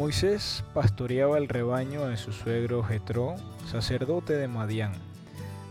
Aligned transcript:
Moisés 0.00 0.64
pastoreaba 0.72 1.36
el 1.36 1.46
rebaño 1.46 2.06
de 2.06 2.16
su 2.16 2.32
suegro 2.32 2.82
Jetro, 2.82 3.34
sacerdote 3.70 4.32
de 4.32 4.48
Madián. 4.48 4.92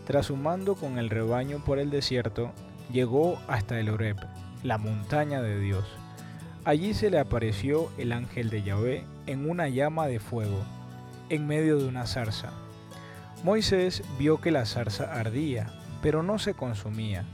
Tras 0.05 0.29
humando 0.29 0.75
con 0.75 0.99
el 0.99 1.09
rebaño 1.09 1.63
por 1.65 1.79
el 1.79 1.89
desierto, 1.89 2.51
llegó 2.93 3.39
hasta 3.47 3.79
el 3.79 3.89
Horeb, 3.89 4.17
la 4.61 4.77
montaña 4.77 5.41
de 5.41 5.59
Dios. 5.59 5.83
Allí 6.63 6.93
se 6.93 7.09
le 7.09 7.17
apareció 7.17 7.89
el 7.97 8.11
ángel 8.11 8.51
de 8.51 8.61
Yahvé 8.61 9.03
en 9.25 9.49
una 9.49 9.67
llama 9.67 10.05
de 10.05 10.19
fuego, 10.19 10.59
en 11.29 11.47
medio 11.47 11.79
de 11.79 11.87
una 11.87 12.05
zarza. 12.05 12.51
Moisés 13.43 14.03
vio 14.19 14.39
que 14.39 14.51
la 14.51 14.67
zarza 14.67 15.11
ardía, 15.11 15.71
pero 16.03 16.21
no 16.21 16.37
se 16.37 16.53
consumía. 16.53 17.25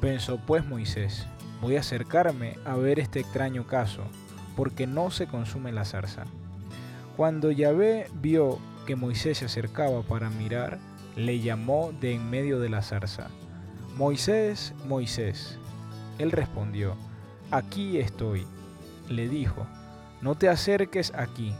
Pensó 0.00 0.38
pues 0.46 0.64
Moisés, 0.64 1.26
voy 1.60 1.74
a 1.74 1.80
acercarme 1.80 2.56
a 2.64 2.76
ver 2.76 3.00
este 3.00 3.18
extraño 3.18 3.66
caso 3.66 4.04
porque 4.56 4.86
no 4.86 5.10
se 5.10 5.26
consume 5.26 5.72
la 5.72 5.84
zarza. 5.84 6.24
Cuando 7.16 7.50
Yahvé 7.50 8.08
vio 8.14 8.58
que 8.86 8.96
Moisés 8.96 9.38
se 9.38 9.44
acercaba 9.44 10.02
para 10.02 10.30
mirar, 10.30 10.78
le 11.16 11.40
llamó 11.40 11.92
de 12.00 12.14
en 12.14 12.30
medio 12.30 12.60
de 12.60 12.68
la 12.68 12.82
zarza. 12.82 13.28
Moisés, 13.96 14.74
Moisés. 14.86 15.58
Él 16.18 16.32
respondió, 16.32 16.96
aquí 17.50 17.98
estoy. 17.98 18.46
Le 19.08 19.28
dijo, 19.28 19.66
no 20.20 20.34
te 20.34 20.48
acerques 20.48 21.12
aquí, 21.14 21.54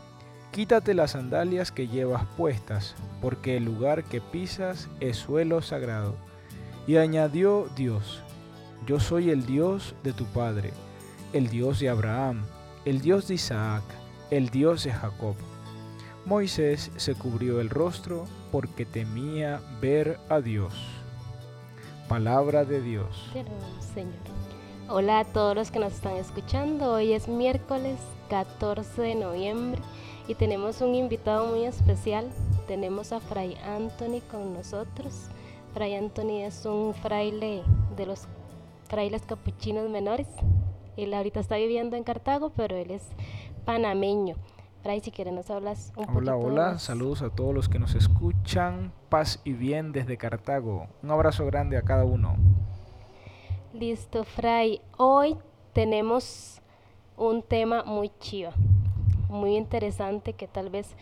quítate 0.52 0.94
las 0.94 1.12
sandalias 1.12 1.72
que 1.72 1.88
llevas 1.88 2.24
puestas, 2.36 2.94
porque 3.20 3.56
el 3.56 3.64
lugar 3.64 4.04
que 4.04 4.20
pisas 4.20 4.88
es 5.00 5.16
suelo 5.16 5.62
sagrado. 5.62 6.14
Y 6.86 6.96
añadió 6.96 7.68
Dios, 7.76 8.22
yo 8.86 9.00
soy 9.00 9.30
el 9.30 9.46
Dios 9.46 9.94
de 10.02 10.12
tu 10.12 10.24
Padre, 10.26 10.72
el 11.32 11.48
Dios 11.48 11.80
de 11.80 11.88
Abraham, 11.88 12.44
el 12.86 13.02
Dios 13.02 13.28
de 13.28 13.34
Isaac, 13.34 13.82
el 14.30 14.48
Dios 14.48 14.84
de 14.84 14.92
Jacob. 14.92 15.34
Moisés 16.24 16.90
se 16.96 17.14
cubrió 17.14 17.60
el 17.60 17.68
rostro 17.68 18.24
porque 18.50 18.86
temía 18.86 19.60
ver 19.82 20.18
a 20.30 20.40
Dios. 20.40 20.72
Palabra 22.08 22.64
de 22.64 22.80
Dios. 22.80 23.30
Señor. 23.94 24.14
Hola 24.88 25.20
a 25.20 25.24
todos 25.24 25.54
los 25.54 25.70
que 25.70 25.78
nos 25.78 25.92
están 25.92 26.16
escuchando. 26.16 26.94
Hoy 26.94 27.12
es 27.12 27.28
miércoles 27.28 27.98
14 28.30 29.02
de 29.02 29.14
noviembre 29.14 29.80
y 30.26 30.34
tenemos 30.34 30.80
un 30.80 30.94
invitado 30.94 31.46
muy 31.46 31.64
especial. 31.64 32.30
Tenemos 32.66 33.12
a 33.12 33.20
Fray 33.20 33.56
Anthony 33.56 34.20
con 34.30 34.54
nosotros. 34.54 35.28
Fray 35.74 35.94
Anthony 35.94 36.44
es 36.46 36.64
un 36.64 36.94
fraile 36.94 37.62
de 37.96 38.06
los 38.06 38.26
frailes 38.88 39.22
capuchinos 39.22 39.88
menores 39.90 40.26
él 41.02 41.14
ahorita 41.14 41.40
está 41.40 41.56
viviendo 41.56 41.96
en 41.96 42.04
Cartago, 42.04 42.50
pero 42.50 42.76
él 42.76 42.90
es 42.90 43.02
panameño. 43.64 44.36
Fray, 44.82 45.00
si 45.00 45.10
quieres 45.10 45.34
nos 45.34 45.50
hablas 45.50 45.92
un 45.96 46.06
Hola, 46.16 46.36
hola, 46.36 46.78
saludos 46.78 47.20
a 47.20 47.28
todos 47.28 47.54
los 47.54 47.68
que 47.68 47.78
nos 47.78 47.94
escuchan. 47.94 48.92
Paz 49.10 49.40
y 49.44 49.52
bien 49.52 49.92
desde 49.92 50.16
Cartago. 50.16 50.86
Un 51.02 51.10
abrazo 51.10 51.44
grande 51.44 51.76
a 51.76 51.82
cada 51.82 52.04
uno. 52.04 52.36
Listo, 53.74 54.24
Fray. 54.24 54.80
Hoy 54.96 55.36
tenemos 55.74 56.60
un 57.16 57.42
tema 57.42 57.84
muy 57.84 58.10
chiva, 58.20 58.52
muy 59.28 59.56
interesante 59.56 60.32
que 60.32 60.48
tal 60.48 60.70
vez 60.70 60.96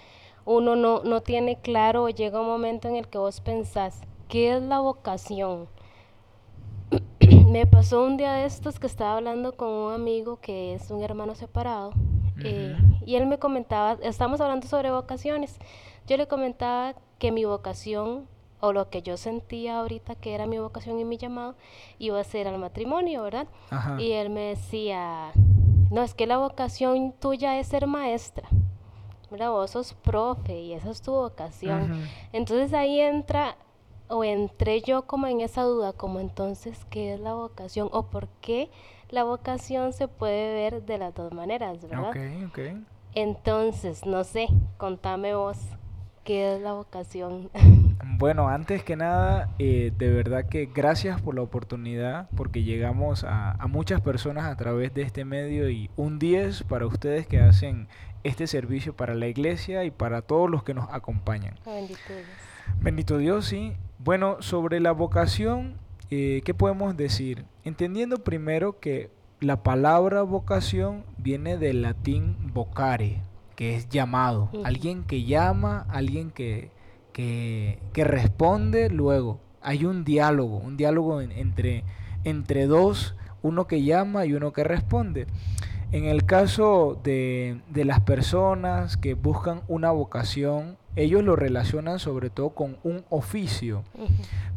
uno 0.44 0.74
no, 0.76 1.02
no 1.04 1.20
tiene 1.20 1.60
claro 1.60 2.04
o 2.04 2.08
llega 2.08 2.40
un 2.40 2.46
momento 2.46 2.88
en 2.88 2.96
el 2.96 3.06
que 3.06 3.18
vos 3.18 3.40
pensás, 3.40 4.00
¿qué 4.28 4.56
es 4.56 4.62
la 4.62 4.80
vocación? 4.80 5.68
Me 7.48 7.66
pasó 7.66 8.04
un 8.04 8.16
día 8.16 8.34
de 8.34 8.44
estos 8.44 8.78
que 8.78 8.86
estaba 8.86 9.16
hablando 9.16 9.56
con 9.56 9.68
un 9.70 9.92
amigo 9.92 10.38
que 10.40 10.74
es 10.74 10.90
un 10.90 11.02
hermano 11.02 11.34
separado 11.34 11.92
eh, 12.44 12.76
y 13.04 13.16
él 13.16 13.26
me 13.26 13.38
comentaba, 13.38 13.98
estamos 14.02 14.40
hablando 14.40 14.68
sobre 14.68 14.90
vocaciones, 14.90 15.58
yo 16.06 16.16
le 16.16 16.28
comentaba 16.28 16.94
que 17.18 17.32
mi 17.32 17.44
vocación 17.44 18.28
o 18.60 18.72
lo 18.72 18.90
que 18.90 19.02
yo 19.02 19.16
sentía 19.16 19.78
ahorita 19.78 20.14
que 20.14 20.34
era 20.34 20.46
mi 20.46 20.58
vocación 20.58 21.00
y 21.00 21.04
mi 21.04 21.16
llamado 21.16 21.56
iba 21.98 22.20
a 22.20 22.24
ser 22.24 22.48
al 22.48 22.58
matrimonio, 22.58 23.22
¿verdad? 23.22 23.48
Y 23.98 24.12
él 24.12 24.30
me 24.30 24.40
decía, 24.42 25.32
no, 25.90 26.02
es 26.02 26.14
que 26.14 26.26
la 26.26 26.38
vocación 26.38 27.12
tuya 27.12 27.58
es 27.58 27.68
ser 27.68 27.86
maestra. 27.86 28.48
Mira, 29.30 29.50
vos 29.50 29.70
sos 29.72 29.94
profe 29.94 30.60
y 30.60 30.72
esa 30.74 30.90
es 30.90 31.02
tu 31.02 31.12
vocación. 31.12 32.08
Entonces 32.32 32.72
ahí 32.72 33.00
entra 33.00 33.56
o 34.08 34.24
entré 34.24 34.80
yo 34.80 35.02
como 35.02 35.26
en 35.26 35.40
esa 35.40 35.62
duda, 35.62 35.92
como 35.92 36.20
entonces, 36.20 36.84
¿qué 36.90 37.14
es 37.14 37.20
la 37.20 37.34
vocación? 37.34 37.88
¿O 37.92 38.06
por 38.06 38.28
qué 38.40 38.70
la 39.10 39.24
vocación 39.24 39.92
se 39.92 40.08
puede 40.08 40.54
ver 40.54 40.82
de 40.82 40.98
las 40.98 41.14
dos 41.14 41.32
maneras, 41.32 41.80
verdad? 41.82 42.10
Ok, 42.10 42.16
ok. 42.48 42.58
Entonces, 43.14 44.04
no 44.04 44.24
sé, 44.24 44.48
contame 44.76 45.34
vos, 45.34 45.58
¿qué 46.24 46.56
es 46.56 46.62
la 46.62 46.72
vocación? 46.72 47.50
Bueno, 48.16 48.48
antes 48.48 48.82
que 48.82 48.96
nada, 48.96 49.54
eh, 49.60 49.92
de 49.96 50.10
verdad 50.10 50.46
que 50.48 50.66
gracias 50.66 51.20
por 51.20 51.36
la 51.36 51.42
oportunidad, 51.42 52.28
porque 52.36 52.64
llegamos 52.64 53.22
a, 53.22 53.52
a, 53.52 53.66
muchas 53.68 54.00
personas 54.00 54.46
a 54.46 54.56
través 54.56 54.92
de 54.92 55.02
este 55.02 55.24
medio 55.24 55.70
y 55.70 55.88
un 55.94 56.18
10 56.18 56.64
para 56.64 56.86
ustedes 56.86 57.28
que 57.28 57.40
hacen 57.40 57.86
este 58.24 58.48
servicio 58.48 58.96
para 58.96 59.14
la 59.14 59.28
iglesia 59.28 59.84
y 59.84 59.92
para 59.92 60.22
todos 60.22 60.50
los 60.50 60.64
que 60.64 60.74
nos 60.74 60.92
acompañan. 60.92 61.54
Bendito 61.64 62.00
Dios. 62.08 62.47
Bendito 62.80 63.18
Dios, 63.18 63.46
sí. 63.46 63.74
Bueno, 63.98 64.36
sobre 64.40 64.80
la 64.80 64.92
vocación, 64.92 65.74
eh, 66.10 66.42
¿qué 66.44 66.54
podemos 66.54 66.96
decir? 66.96 67.44
Entendiendo 67.64 68.18
primero 68.18 68.78
que 68.80 69.10
la 69.40 69.62
palabra 69.62 70.22
vocación 70.22 71.04
viene 71.16 71.58
del 71.58 71.82
latín 71.82 72.36
vocare, 72.52 73.20
que 73.56 73.76
es 73.76 73.88
llamado. 73.88 74.50
Alguien 74.64 75.04
que 75.04 75.24
llama, 75.24 75.86
alguien 75.88 76.30
que, 76.30 76.70
que, 77.12 77.78
responde 78.04 78.90
luego. 78.90 79.40
Hay 79.60 79.84
un 79.84 80.04
diálogo, 80.04 80.58
un 80.58 80.76
diálogo 80.76 81.20
entre, 81.20 81.84
entre 82.24 82.66
dos, 82.66 83.16
uno 83.42 83.66
que 83.66 83.82
llama 83.82 84.24
y 84.26 84.32
uno 84.32 84.52
que 84.52 84.64
responde. 84.64 85.26
En 85.90 86.04
el 86.04 86.24
caso 86.24 87.00
de, 87.02 87.60
de 87.68 87.84
las 87.84 88.00
personas 88.00 88.96
que 88.96 89.14
buscan 89.14 89.62
una 89.68 89.90
vocación, 89.90 90.76
ellos 90.98 91.22
lo 91.22 91.36
relacionan 91.36 92.00
sobre 92.00 92.28
todo 92.28 92.50
con 92.50 92.76
un 92.82 93.04
oficio. 93.08 93.84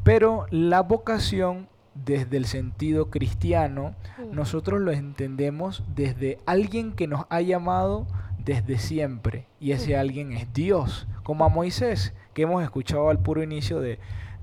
Pero 0.03 0.47
la 0.49 0.81
vocación, 0.81 1.69
desde 1.93 2.37
el 2.37 2.45
sentido 2.45 3.11
cristiano, 3.11 3.93
nosotros 4.31 4.81
lo 4.81 4.91
entendemos 4.91 5.83
desde 5.93 6.39
alguien 6.47 6.93
que 6.93 7.07
nos 7.07 7.25
ha 7.29 7.41
llamado 7.41 8.07
desde 8.39 8.79
siempre. 8.79 9.45
Y 9.59 9.71
ese 9.71 9.95
alguien 9.95 10.33
es 10.33 10.51
Dios, 10.51 11.07
como 11.23 11.45
a 11.45 11.49
Moisés, 11.49 12.13
que 12.33 12.41
hemos 12.41 12.63
escuchado 12.63 13.09
al 13.09 13.19
puro 13.19 13.43
inicio 13.43 13.79
de, 13.79 13.99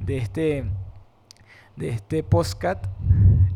este, 0.07 0.65
de 1.75 1.89
este 1.89 2.23
podcast. 2.23 2.85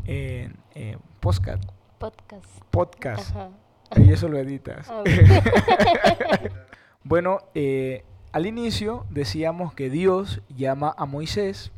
Eh, 0.04 0.53
eh, 0.74 0.97
podcast. 1.20 1.62
Podcast. 1.98 2.44
Podcast. 2.72 3.36
Y 3.97 4.10
eso 4.10 4.26
lo 4.26 4.36
editas. 4.38 4.91
Bueno, 7.04 7.38
eh, 7.54 8.04
al 8.32 8.47
inicio 8.47 9.06
decíamos 9.10 9.75
que 9.75 9.91
Dios 9.91 10.43
llama 10.48 10.94
a 10.97 11.06
Moisés 11.06 11.70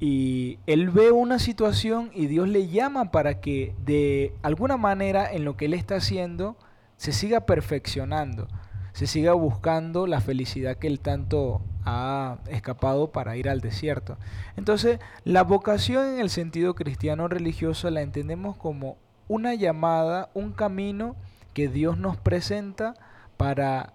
y 0.00 0.58
él 0.66 0.90
ve 0.90 1.12
una 1.12 1.38
situación 1.38 2.10
y 2.14 2.26
Dios 2.26 2.48
le 2.48 2.68
llama 2.68 3.10
para 3.10 3.40
que 3.40 3.74
de 3.84 4.34
alguna 4.42 4.76
manera 4.76 5.30
en 5.30 5.44
lo 5.44 5.56
que 5.56 5.66
él 5.66 5.74
está 5.74 5.96
haciendo 5.96 6.56
se 6.96 7.12
siga 7.12 7.46
perfeccionando, 7.46 8.48
se 8.94 9.06
siga 9.06 9.34
buscando 9.34 10.06
la 10.06 10.20
felicidad 10.20 10.76
que 10.76 10.88
él 10.88 10.98
tanto 10.98 11.60
ha 11.84 12.38
escapado 12.48 13.12
para 13.12 13.36
ir 13.36 13.48
al 13.48 13.60
desierto. 13.60 14.16
Entonces, 14.56 14.98
la 15.24 15.42
vocación 15.42 16.14
en 16.14 16.20
el 16.20 16.30
sentido 16.30 16.74
cristiano 16.74 17.28
religioso 17.28 17.90
la 17.90 18.02
entendemos 18.02 18.56
como 18.56 18.96
una 19.28 19.54
llamada, 19.54 20.30
un 20.34 20.52
camino 20.52 21.16
que 21.54 21.68
Dios 21.68 21.98
nos 21.98 22.16
presenta 22.16 22.94
para 23.36 23.94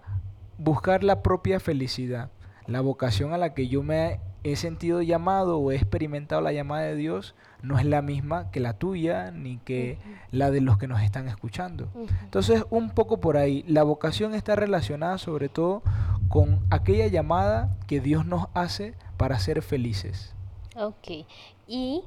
buscar 0.58 1.04
la 1.04 1.22
propia 1.22 1.60
felicidad. 1.60 2.32
La 2.66 2.82
vocación 2.82 3.34
a 3.34 3.38
la 3.38 3.54
que 3.54 3.68
yo 3.68 3.84
me 3.84 4.20
he 4.44 4.56
sentido 4.56 5.02
llamado 5.02 5.60
o 5.60 5.72
he 5.72 5.76
experimentado 5.76 6.42
la 6.42 6.52
llamada 6.52 6.84
de 6.84 6.96
Dios 6.96 7.36
no 7.62 7.80
es 7.80 7.86
la 7.86 8.02
misma 8.02 8.52
que 8.52 8.60
la 8.60 8.74
tuya 8.74 9.32
ni 9.32 9.58
que 9.58 9.98
la 10.32 10.52
de 10.52 10.62
los 10.62 10.78
que 10.78 10.88
nos 10.88 11.02
están 11.02 11.28
escuchando. 11.28 11.90
Entonces, 12.24 12.66
un 12.70 12.92
poco 12.92 13.20
por 13.20 13.38
ahí, 13.38 13.64
la 13.68 13.84
vocación 13.84 14.36
está 14.36 14.56
relacionada 14.56 15.18
sobre 15.18 15.50
todo 15.50 15.82
con 16.28 16.60
aquella 16.70 17.08
llamada 17.08 17.76
que 17.88 18.00
Dios 18.00 18.26
nos 18.26 18.48
hace 18.54 18.94
para 19.18 19.40
ser 19.40 19.62
felices. 19.62 20.36
Ok, 20.76 21.26
y 21.68 22.04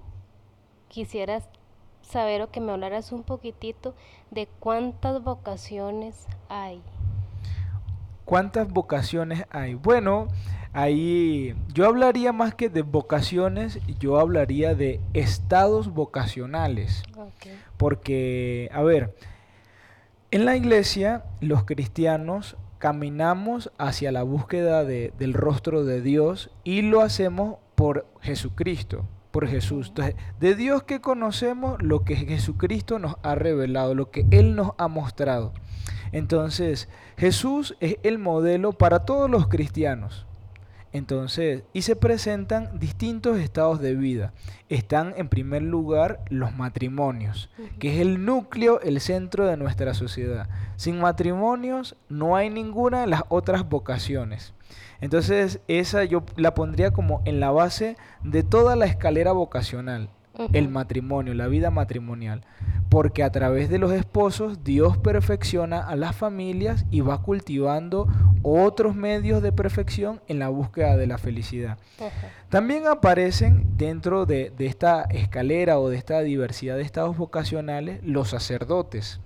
quisieras 0.88 1.48
saber 2.02 2.42
o 2.42 2.50
que 2.50 2.60
me 2.60 2.72
hablaras 2.72 3.12
un 3.12 3.22
poquitito 3.22 3.94
de 4.30 4.46
cuántas 4.46 5.22
vocaciones 5.22 6.26
hay. 6.48 6.82
¿Cuántas 8.30 8.68
vocaciones 8.68 9.44
hay? 9.50 9.74
Bueno, 9.74 10.28
ahí 10.72 11.56
yo 11.74 11.84
hablaría 11.86 12.32
más 12.32 12.54
que 12.54 12.68
de 12.68 12.82
vocaciones, 12.82 13.80
yo 13.98 14.20
hablaría 14.20 14.76
de 14.76 15.00
estados 15.14 15.92
vocacionales. 15.92 17.02
Porque, 17.76 18.70
a 18.72 18.82
ver, 18.82 19.16
En 20.30 20.44
la 20.44 20.54
iglesia, 20.54 21.24
los 21.40 21.64
cristianos 21.64 22.56
caminamos 22.78 23.72
hacia 23.78 24.12
la 24.12 24.22
búsqueda 24.22 24.84
de, 24.84 25.12
del 25.18 25.34
rostro 25.34 25.84
de 25.84 26.00
Dios 26.00 26.52
y 26.62 26.82
lo 26.82 27.00
hacemos 27.00 27.56
por 27.74 28.06
Jesucristo, 28.20 29.08
por 29.32 29.48
Jesús. 29.48 29.88
Entonces, 29.88 30.14
de 30.38 30.54
Dios 30.54 30.84
que 30.84 31.00
conocemos 31.00 31.82
lo 31.82 32.04
que 32.04 32.14
Jesucristo 32.14 33.00
nos 33.00 33.16
ha 33.24 33.34
revelado, 33.34 33.96
lo 33.96 34.12
que 34.12 34.24
Él 34.30 34.54
nos 34.54 34.70
ha 34.78 34.86
mostrado. 34.86 35.52
Entonces, 36.12 36.88
Jesús 37.16 37.76
es 37.80 37.96
el 38.02 38.18
modelo 38.18 38.72
para 38.72 39.00
todos 39.00 39.30
los 39.30 39.48
cristianos. 39.48 40.26
Entonces, 40.92 41.62
y 41.72 41.82
se 41.82 41.94
presentan 41.94 42.80
distintos 42.80 43.38
estados 43.38 43.80
de 43.80 43.94
vida. 43.94 44.32
Están 44.68 45.14
en 45.16 45.28
primer 45.28 45.62
lugar 45.62 46.20
los 46.30 46.52
matrimonios, 46.56 47.48
que 47.78 47.94
es 47.94 48.00
el 48.00 48.24
núcleo, 48.24 48.80
el 48.80 49.00
centro 49.00 49.46
de 49.46 49.56
nuestra 49.56 49.94
sociedad. 49.94 50.48
Sin 50.74 50.98
matrimonios 50.98 51.96
no 52.08 52.34
hay 52.34 52.50
ninguna 52.50 53.02
de 53.02 53.06
las 53.06 53.22
otras 53.28 53.68
vocaciones. 53.68 54.52
Entonces, 55.00 55.60
esa 55.68 56.04
yo 56.04 56.24
la 56.36 56.54
pondría 56.54 56.90
como 56.90 57.22
en 57.24 57.38
la 57.38 57.52
base 57.52 57.96
de 58.24 58.42
toda 58.42 58.74
la 58.74 58.86
escalera 58.86 59.30
vocacional, 59.30 60.10
el 60.52 60.68
matrimonio, 60.68 61.34
la 61.34 61.46
vida 61.46 61.70
matrimonial 61.70 62.44
porque 62.90 63.22
a 63.22 63.30
través 63.30 63.70
de 63.70 63.78
los 63.78 63.92
esposos 63.92 64.64
Dios 64.64 64.98
perfecciona 64.98 65.78
a 65.78 65.94
las 65.94 66.16
familias 66.16 66.84
y 66.90 67.00
va 67.00 67.22
cultivando 67.22 68.08
otros 68.42 68.96
medios 68.96 69.42
de 69.42 69.52
perfección 69.52 70.20
en 70.26 70.40
la 70.40 70.48
búsqueda 70.48 70.96
de 70.96 71.06
la 71.06 71.16
felicidad. 71.16 71.78
También 72.48 72.88
aparecen 72.88 73.76
dentro 73.76 74.26
de, 74.26 74.52
esta 74.58 75.02
escalera 75.02 75.78
o 75.78 75.88
de 75.88 75.96
esta 75.96 76.20
diversidad 76.20 76.76
de 76.76 76.82
estados 76.82 77.16
vocacionales 77.16 78.00
los 78.02 78.30
sacerdotes. 78.30 79.20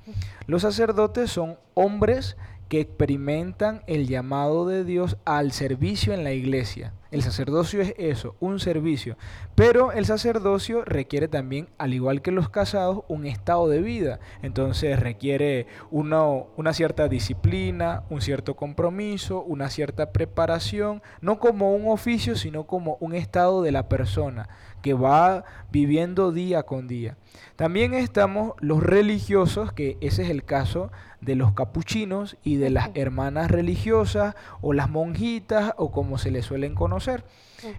Los 0.46 0.62
sacerdotes 0.62 1.30
son 1.30 1.56
hombres 1.72 2.36
que 2.68 2.80
experimentan 2.80 3.82
el 3.86 4.08
llamado 4.08 4.66
de 4.66 4.84
Dios 4.84 5.16
al 5.24 5.52
servicio 5.52 6.12
en 6.12 6.22
la 6.22 6.32
iglesia. 6.32 6.92
El 7.10 7.22
sacerdocio 7.22 7.80
es 7.80 7.94
eso, 7.96 8.34
un 8.40 8.58
servicio. 8.58 9.16
Pero 9.54 9.92
el 9.92 10.04
sacerdocio 10.04 10.84
requiere 10.84 11.28
también, 11.28 11.68
al 11.78 11.94
igual 11.94 12.22
que 12.22 12.32
los 12.32 12.48
casados, 12.48 13.04
un 13.06 13.24
estado 13.24 13.68
de 13.68 13.80
vida. 13.82 14.18
Entonces 14.42 14.98
requiere 14.98 15.66
una, 15.92 16.24
una 16.56 16.72
cierta 16.72 17.06
disciplina, 17.08 18.02
un 18.10 18.20
cierto 18.20 18.56
compromiso, 18.56 19.42
una 19.42 19.70
cierta 19.70 20.10
preparación, 20.10 21.02
no 21.20 21.38
como 21.38 21.74
un 21.74 21.88
oficio, 21.88 22.34
sino 22.34 22.64
como 22.64 22.96
un 22.98 23.14
estado 23.14 23.62
de 23.62 23.70
la 23.70 23.88
persona 23.88 24.48
que 24.82 24.92
va 24.92 25.44
viviendo 25.70 26.32
día 26.32 26.64
con 26.64 26.88
día. 26.88 27.16
También 27.56 27.94
estamos 27.94 28.52
los 28.60 28.82
religiosos, 28.82 29.72
que 29.72 29.96
ese 30.00 30.24
es 30.24 30.30
el 30.30 30.44
caso 30.44 30.90
de 31.20 31.36
los 31.36 31.52
capuchinos 31.52 32.36
y 32.42 32.56
de 32.56 32.70
las 32.70 32.90
hermanas 32.94 33.50
religiosas 33.50 34.34
o 34.60 34.72
las 34.72 34.90
monjitas 34.90 35.72
o 35.76 35.90
como 35.90 36.18
se 36.18 36.30
les 36.30 36.44
suelen 36.44 36.74
conocer. 36.74 37.24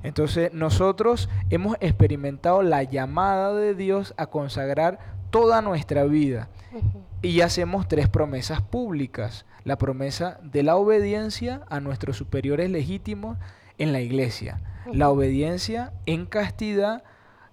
Entonces 0.03 0.53
nosotros 0.53 1.29
hemos 1.49 1.77
experimentado 1.79 2.61
la 2.63 2.83
llamada 2.83 3.53
de 3.53 3.75
Dios 3.75 4.13
a 4.17 4.27
consagrar 4.27 4.99
toda 5.29 5.61
nuestra 5.61 6.03
vida. 6.05 6.49
Y 7.21 7.41
hacemos 7.41 7.87
tres 7.87 8.07
promesas 8.07 8.61
públicas. 8.61 9.45
La 9.63 9.77
promesa 9.77 10.39
de 10.43 10.63
la 10.63 10.75
obediencia 10.75 11.61
a 11.69 11.79
nuestros 11.79 12.17
superiores 12.17 12.69
legítimos 12.69 13.37
en 13.77 13.91
la 13.91 14.01
iglesia. 14.01 14.61
La 14.91 15.09
obediencia 15.09 15.93
en 16.05 16.25
castidad 16.25 17.03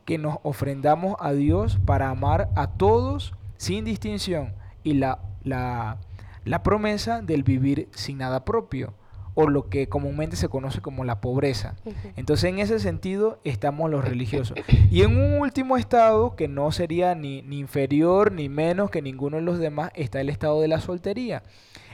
que 0.05 0.19
nos 0.19 0.39
ofrendamos 0.43 1.17
a 1.21 1.33
Dios 1.33 1.79
para 1.85 2.11
amar 2.11 2.51
a 2.55 2.67
todos 2.69 3.35
sin 3.57 3.85
distinción. 3.85 4.55
Y 4.83 4.95
la, 4.95 5.21
la, 5.45 6.63
promesa 6.63 7.23
del 7.23 7.43
vivir 7.43 7.89
sin 7.93 8.19
nada 8.19 8.45
propio 8.45 8.95
o 9.35 9.49
lo 9.49 9.69
que 9.69 9.89
comúnmente 9.89 10.37
se 10.37 10.49
conoce 10.49 10.81
como 10.81 11.05
la 11.05 11.21
pobreza. 11.21 11.75
Entonces 12.17 12.51
en 12.51 12.59
ese 12.59 12.79
sentido 12.79 13.41
estamos 13.45 13.91
los 13.91 14.05
religiosos. 14.09 14.57
Y 14.91 15.03
en 15.03 15.17
un 15.17 15.41
último 15.41 15.77
estado 15.77 16.37
que 16.37 16.49
no 16.49 16.71
sería 16.73 17.15
ni, 17.15 17.43
ni 17.43 17.59
inferior 17.59 18.33
ni 18.33 18.49
menos 18.49 18.91
que 18.91 19.03
ninguno 19.03 19.37
de 19.37 19.43
los 19.43 19.59
demás 19.59 19.91
está 19.95 20.21
el 20.21 20.29
estado 20.29 20.61
de 20.61 20.69
la 20.69 20.81
soltería 20.81 21.43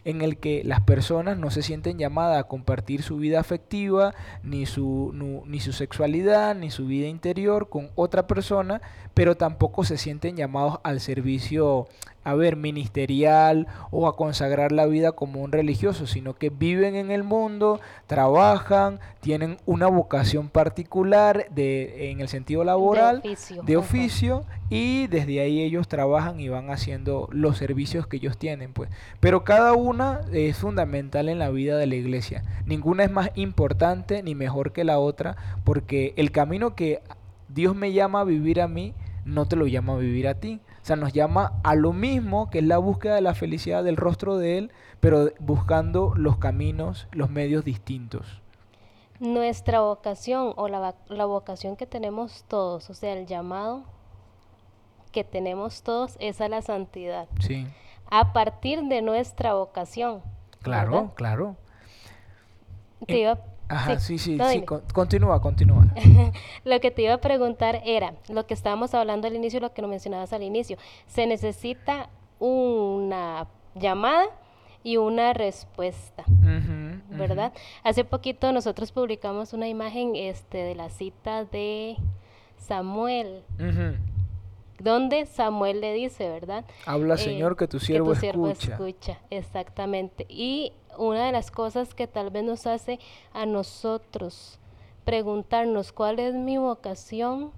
en 0.04 0.22
el 0.22 0.38
que 0.38 0.62
las 0.64 0.80
personas 0.80 1.36
no 1.36 1.50
se 1.50 1.62
sienten 1.62 1.98
llamadas 1.98 2.38
a 2.38 2.44
compartir 2.44 3.02
su 3.02 3.18
vida 3.18 3.40
afectiva, 3.40 4.14
ni 4.42 4.64
su, 4.64 5.12
ni 5.46 5.60
su 5.60 5.72
sexualidad, 5.72 6.54
ni 6.54 6.70
su 6.70 6.86
vida 6.86 7.08
interior 7.08 7.68
con 7.68 7.90
otra 7.94 8.26
persona, 8.26 8.80
pero 9.12 9.36
tampoco 9.36 9.84
se 9.84 9.98
sienten 9.98 10.36
llamados 10.36 10.78
al 10.82 11.00
servicio 11.00 11.88
a 12.28 12.34
ver, 12.34 12.56
ministerial 12.56 13.66
o 13.90 14.06
a 14.06 14.16
consagrar 14.16 14.72
la 14.72 14.86
vida 14.86 15.12
como 15.12 15.42
un 15.42 15.52
religioso, 15.52 16.06
sino 16.06 16.34
que 16.34 16.50
viven 16.50 16.94
en 16.94 17.10
el 17.10 17.24
mundo, 17.24 17.80
trabajan, 18.06 19.00
tienen 19.20 19.56
una 19.66 19.86
vocación 19.86 20.48
particular 20.48 21.46
de, 21.50 22.10
en 22.10 22.20
el 22.20 22.28
sentido 22.28 22.64
laboral, 22.64 23.22
de 23.64 23.76
oficio, 23.76 24.44
y 24.70 25.06
desde 25.06 25.40
ahí 25.40 25.62
ellos 25.62 25.88
trabajan 25.88 26.38
y 26.40 26.48
van 26.48 26.70
haciendo 26.70 27.28
los 27.32 27.56
servicios 27.56 28.06
que 28.06 28.18
ellos 28.18 28.36
tienen, 28.36 28.72
pues. 28.74 28.90
Pero 29.20 29.42
cada 29.42 29.72
una 29.72 30.20
es 30.32 30.58
fundamental 30.58 31.28
en 31.28 31.38
la 31.38 31.48
vida 31.48 31.78
de 31.78 31.86
la 31.86 31.94
iglesia. 31.94 32.44
Ninguna 32.66 33.04
es 33.04 33.10
más 33.10 33.30
importante 33.34 34.22
ni 34.22 34.34
mejor 34.34 34.72
que 34.72 34.84
la 34.84 34.98
otra, 34.98 35.36
porque 35.64 36.12
el 36.16 36.30
camino 36.30 36.74
que 36.74 37.00
Dios 37.48 37.74
me 37.74 37.92
llama 37.92 38.20
a 38.20 38.24
vivir 38.24 38.60
a 38.60 38.68
mí, 38.68 38.92
no 39.24 39.46
te 39.46 39.56
lo 39.56 39.66
llama 39.66 39.94
a 39.94 39.98
vivir 39.98 40.28
a 40.28 40.34
ti. 40.34 40.60
O 40.88 40.90
sea, 40.90 40.96
nos 40.96 41.12
llama 41.12 41.52
a 41.64 41.74
lo 41.74 41.92
mismo, 41.92 42.48
que 42.48 42.60
es 42.60 42.64
la 42.64 42.78
búsqueda 42.78 43.16
de 43.16 43.20
la 43.20 43.34
felicidad 43.34 43.84
del 43.84 43.98
rostro 43.98 44.38
de 44.38 44.56
Él, 44.56 44.72
pero 45.00 45.30
buscando 45.38 46.14
los 46.16 46.38
caminos, 46.38 47.08
los 47.12 47.28
medios 47.28 47.62
distintos. 47.62 48.40
Nuestra 49.20 49.82
vocación 49.82 50.54
o 50.56 50.66
la, 50.66 50.94
la 51.08 51.26
vocación 51.26 51.76
que 51.76 51.84
tenemos 51.84 52.42
todos, 52.48 52.88
o 52.88 52.94
sea, 52.94 53.12
el 53.12 53.26
llamado 53.26 53.82
que 55.12 55.24
tenemos 55.24 55.82
todos 55.82 56.16
es 56.20 56.40
a 56.40 56.48
la 56.48 56.62
santidad. 56.62 57.28
Sí. 57.40 57.66
A 58.10 58.32
partir 58.32 58.80
de 58.84 59.02
nuestra 59.02 59.52
vocación. 59.52 60.22
Claro, 60.62 61.12
claro. 61.16 61.56
Te 63.06 63.18
iba 63.18 63.38
Ajá, 63.68 63.98
sí, 63.98 64.18
sí, 64.18 64.38
sí, 64.50 64.64
continúa, 64.94 65.40
continúa. 65.40 65.84
lo 66.64 66.80
que 66.80 66.90
te 66.90 67.02
iba 67.02 67.14
a 67.14 67.20
preguntar 67.20 67.82
era, 67.84 68.14
lo 68.28 68.46
que 68.46 68.54
estábamos 68.54 68.94
hablando 68.94 69.28
al 69.28 69.36
inicio, 69.36 69.60
lo 69.60 69.74
que 69.74 69.82
no 69.82 69.88
mencionabas 69.88 70.32
al 70.32 70.42
inicio, 70.42 70.78
se 71.06 71.26
necesita 71.26 72.08
una 72.38 73.46
llamada 73.74 74.26
y 74.82 74.96
una 74.96 75.34
respuesta, 75.34 76.24
¿verdad? 77.10 77.52
Hace 77.82 78.04
poquito 78.04 78.52
nosotros 78.52 78.90
publicamos 78.90 79.52
una 79.52 79.68
imagen 79.68 80.16
este, 80.16 80.58
de 80.58 80.74
la 80.74 80.88
cita 80.88 81.44
de 81.44 81.96
Samuel, 82.56 83.42
donde 84.78 85.26
Samuel 85.26 85.80
le 85.80 85.92
dice, 85.92 86.30
¿verdad? 86.30 86.64
Habla, 86.86 87.14
eh, 87.14 87.18
Señor, 87.18 87.56
que 87.56 87.66
tu 87.66 87.80
siervo, 87.80 88.10
que 88.10 88.14
tu 88.14 88.20
siervo 88.20 88.48
escucha. 88.48 88.72
escucha. 88.74 89.18
Exactamente. 89.30 90.24
Y 90.28 90.72
una 90.98 91.26
de 91.26 91.32
las 91.32 91.50
cosas 91.50 91.94
que 91.94 92.06
tal 92.06 92.30
vez 92.30 92.44
nos 92.44 92.66
hace 92.66 92.98
a 93.32 93.46
nosotros 93.46 94.58
preguntarnos 95.04 95.92
cuál 95.92 96.18
es 96.18 96.34
mi 96.34 96.58
vocación, 96.58 97.50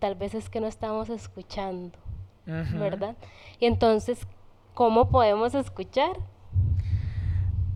tal 0.00 0.16
vez 0.16 0.34
es 0.34 0.50
que 0.50 0.60
no 0.60 0.66
estamos 0.66 1.08
escuchando, 1.08 1.96
¿verdad? 2.44 3.14
Y 3.60 3.66
entonces, 3.66 4.26
¿cómo 4.74 5.08
podemos 5.08 5.54
escuchar? 5.54 6.16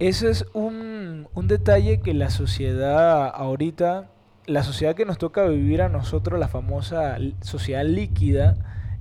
Ese 0.01 0.31
es 0.31 0.47
un, 0.53 1.29
un 1.35 1.47
detalle 1.47 2.01
que 2.01 2.15
la 2.15 2.31
sociedad 2.31 3.31
ahorita, 3.33 4.11
la 4.47 4.63
sociedad 4.63 4.97
que 4.97 5.05
nos 5.05 5.19
toca 5.19 5.45
vivir 5.45 5.83
a 5.83 5.89
nosotros, 5.89 6.41
la 6.41 6.49
famosa 6.49 7.17
sociedad 7.43 7.85
líquida, 7.85 8.57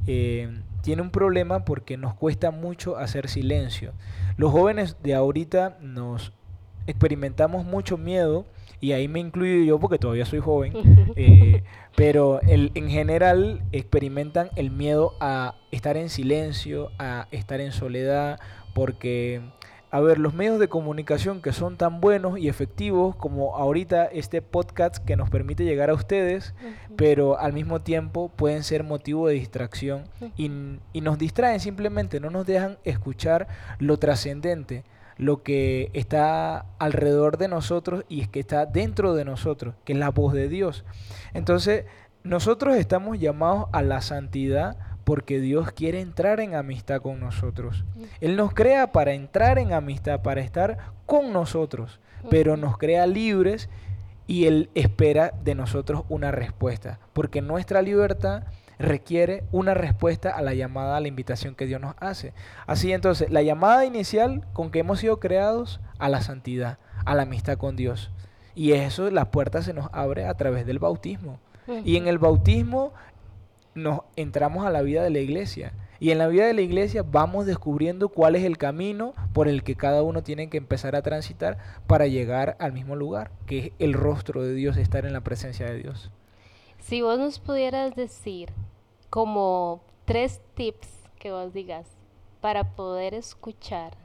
eh, 0.06 0.62
tiene 0.82 1.02
un 1.02 1.12
problema 1.12 1.66
porque 1.66 1.98
nos 1.98 2.14
cuesta 2.14 2.52
mucho 2.52 2.98
hacer 2.98 3.30
silencio. 3.30 3.94
Los 4.38 4.52
jóvenes 4.52 4.98
de 5.04 5.16
ahorita 5.16 5.78
nos 5.82 6.34
experimentamos 6.88 7.66
mucho 7.66 7.98
miedo, 7.98 8.46
y 8.82 8.94
ahí 8.94 9.08
me 9.08 9.20
incluyo 9.20 9.64
yo 9.64 9.80
porque 9.80 9.98
todavía 9.98 10.26
soy 10.26 10.40
joven, 10.40 10.74
eh, 11.16 11.64
pero 11.96 12.42
el, 12.42 12.72
en 12.76 12.90
general 12.90 13.62
experimentan 13.72 14.50
el 14.56 14.72
miedo 14.72 15.16
a 15.20 15.56
estar 15.72 15.98
en 15.98 16.10
silencio, 16.10 16.92
a 16.98 17.28
estar 17.32 17.60
en 17.60 17.72
soledad, 17.72 18.40
porque 18.74 19.42
a 19.92 20.00
ver, 20.02 20.20
los 20.20 20.34
medios 20.36 20.60
de 20.60 20.68
comunicación 20.68 21.42
que 21.42 21.52
son 21.52 21.76
tan 21.76 22.00
buenos 22.00 22.38
y 22.38 22.48
efectivos 22.48 23.16
como 23.16 23.56
ahorita 23.56 24.06
este 24.06 24.42
podcast 24.42 25.04
que 25.04 25.16
nos 25.16 25.30
permite 25.32 25.64
llegar 25.66 25.90
a 25.90 25.96
ustedes, 25.96 26.54
pero 26.96 27.40
al 27.40 27.54
mismo 27.54 27.80
tiempo 27.80 28.30
pueden 28.30 28.64
ser 28.64 28.84
motivo 28.84 29.28
de 29.28 29.34
distracción 29.34 30.04
y, 30.38 30.52
y, 30.94 31.02
nos 31.02 31.18
distraen 31.18 31.60
simplemente, 31.60 32.20
no 32.20 32.30
nos 32.30 32.46
dejan 32.46 32.78
escuchar 32.84 33.48
lo 33.80 33.98
trascendente, 33.98 34.84
lo 35.18 35.42
que 35.42 35.90
está 35.94 36.66
alrededor 36.78 37.38
de 37.38 37.48
nosotros 37.48 38.06
y 38.08 38.22
es 38.22 38.30
que 38.30 38.40
está 38.40 38.68
dentro 38.68 39.16
de 39.16 39.26
nosotros, 39.26 39.74
que 39.86 39.94
es 39.94 40.00
la 40.00 40.12
voz 40.12 40.34
de 40.34 40.50
Dios. 40.50 40.86
Entonces, 41.34 41.86
nosotros 42.24 42.76
estamos 42.76 43.18
llamados 43.18 43.70
a 43.72 43.82
la 43.82 44.02
santidad 44.02 44.78
porque 45.10 45.40
Dios 45.40 45.72
quiere 45.72 46.02
entrar 46.02 46.40
en 46.40 46.54
amistad 46.54 47.02
con 47.02 47.20
nosotros. 47.20 47.84
Él 48.22 48.36
nos 48.36 48.54
crea 48.54 48.92
para 48.92 49.14
entrar 49.14 49.58
en 49.58 49.74
amistad, 49.74 50.22
para 50.22 50.42
estar 50.42 50.78
con 51.08 51.34
nosotros, 51.34 52.00
pero 52.30 52.58
nos 52.58 52.78
crea 52.78 53.08
libres 53.08 53.70
y 54.28 54.46
Él 54.46 54.70
espera 54.76 55.34
de 55.44 55.56
nosotros 55.56 56.04
una 56.10 56.30
respuesta, 56.30 57.00
porque 57.14 57.42
nuestra 57.42 57.82
libertad 57.82 58.44
requiere 58.78 59.46
una 59.52 59.74
respuesta 59.74 60.30
a 60.30 60.44
la 60.44 60.54
llamada, 60.54 60.98
a 60.98 61.00
la 61.00 61.08
invitación 61.08 61.56
que 61.56 61.66
Dios 61.66 61.82
nos 61.82 61.96
hace. 62.00 62.34
Así 62.68 62.94
entonces, 62.94 63.32
la 63.32 63.42
llamada 63.42 63.86
inicial 63.86 64.46
con 64.54 64.70
que 64.70 64.78
hemos 64.78 65.00
sido 65.00 65.20
creados 65.20 65.80
a 65.98 66.08
la 66.10 66.22
santidad, 66.22 66.78
a 67.04 67.16
la 67.16 67.24
amistad 67.24 67.58
con 67.58 67.76
Dios. 67.76 68.12
Y 68.54 68.74
eso, 68.74 69.10
la 69.10 69.32
puerta 69.32 69.64
se 69.64 69.74
nos 69.74 69.90
abre 69.92 70.28
a 70.28 70.36
través 70.36 70.68
del 70.68 70.78
bautismo. 70.78 71.40
Y 71.84 71.98
en 71.98 72.08
el 72.08 72.18
bautismo 72.18 72.94
nos 73.84 74.02
entramos 74.16 74.66
a 74.66 74.70
la 74.70 74.82
vida 74.82 75.04
de 75.04 75.10
la 75.10 75.20
iglesia. 75.20 75.74
Y 76.00 76.12
en 76.12 76.18
la 76.18 76.28
vida 76.28 76.46
de 76.46 76.54
la 76.54 76.62
iglesia 76.62 77.04
vamos 77.04 77.46
descubriendo 77.46 78.10
cuál 78.10 78.36
es 78.36 78.44
el 78.44 78.58
camino 78.58 79.14
por 79.34 79.48
el 79.48 79.64
que 79.64 79.76
cada 79.76 80.02
uno 80.02 80.24
tiene 80.24 80.50
que 80.50 80.58
empezar 80.58 80.96
a 80.96 81.02
transitar 81.02 81.58
para 81.88 82.08
llegar 82.08 82.56
al 82.60 82.72
mismo 82.72 82.96
lugar, 82.96 83.32
que 83.46 83.60
es 83.60 83.72
el 83.80 83.94
rostro 83.94 84.42
de 84.42 84.54
Dios, 84.54 84.78
estar 84.78 85.06
en 85.06 85.14
la 85.14 85.22
presencia 85.22 85.66
de 85.66 85.78
Dios. 85.78 86.12
Si 86.80 87.02
vos 87.02 87.20
nos 87.20 87.40
pudieras 87.40 87.96
decir 87.96 88.50
como 89.10 89.82
tres 90.06 90.42
tips 90.56 90.88
que 91.20 91.32
vos 91.32 91.54
digas 91.54 91.86
para 92.40 92.76
poder 92.76 93.14
escuchar 93.14 93.98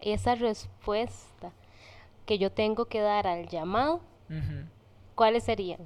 esa 0.00 0.34
respuesta 0.34 1.52
que 2.24 2.38
yo 2.38 2.50
tengo 2.50 2.86
que 2.86 3.00
dar 3.00 3.26
al 3.26 3.48
llamado, 3.48 4.00
¿cuáles 5.14 5.44
serían? 5.44 5.80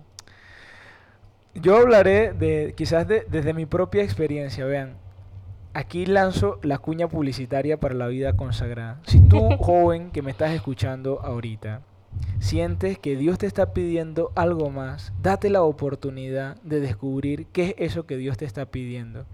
Yo 1.60 1.76
hablaré 1.76 2.32
de 2.32 2.74
quizás 2.76 3.06
desde 3.08 3.52
mi 3.52 3.66
propia 3.66 4.02
experiencia, 4.02 4.64
vean. 4.64 4.96
Aquí 5.74 6.06
lanzo 6.06 6.58
la 6.62 6.78
cuña 6.78 7.08
publicitaria 7.08 7.78
para 7.78 7.94
la 7.94 8.06
vida 8.06 8.34
consagrada. 8.34 9.00
Si 9.06 9.20
tú, 9.20 9.48
joven 9.58 10.10
que 10.10 10.22
me 10.22 10.30
estás 10.30 10.52
escuchando 10.52 11.20
ahorita, 11.20 11.82
sientes 12.38 12.98
que 12.98 13.16
Dios 13.16 13.38
te 13.38 13.46
está 13.46 13.72
pidiendo 13.72 14.32
algo 14.34 14.70
más, 14.70 15.12
date 15.22 15.50
la 15.50 15.62
oportunidad 15.62 16.60
de 16.62 16.80
descubrir 16.80 17.46
qué 17.46 17.74
es 17.78 17.92
eso 17.92 18.06
que 18.06 18.16
Dios 18.16 18.36
te 18.36 18.44
está 18.44 18.66
pidiendo. 18.66 19.26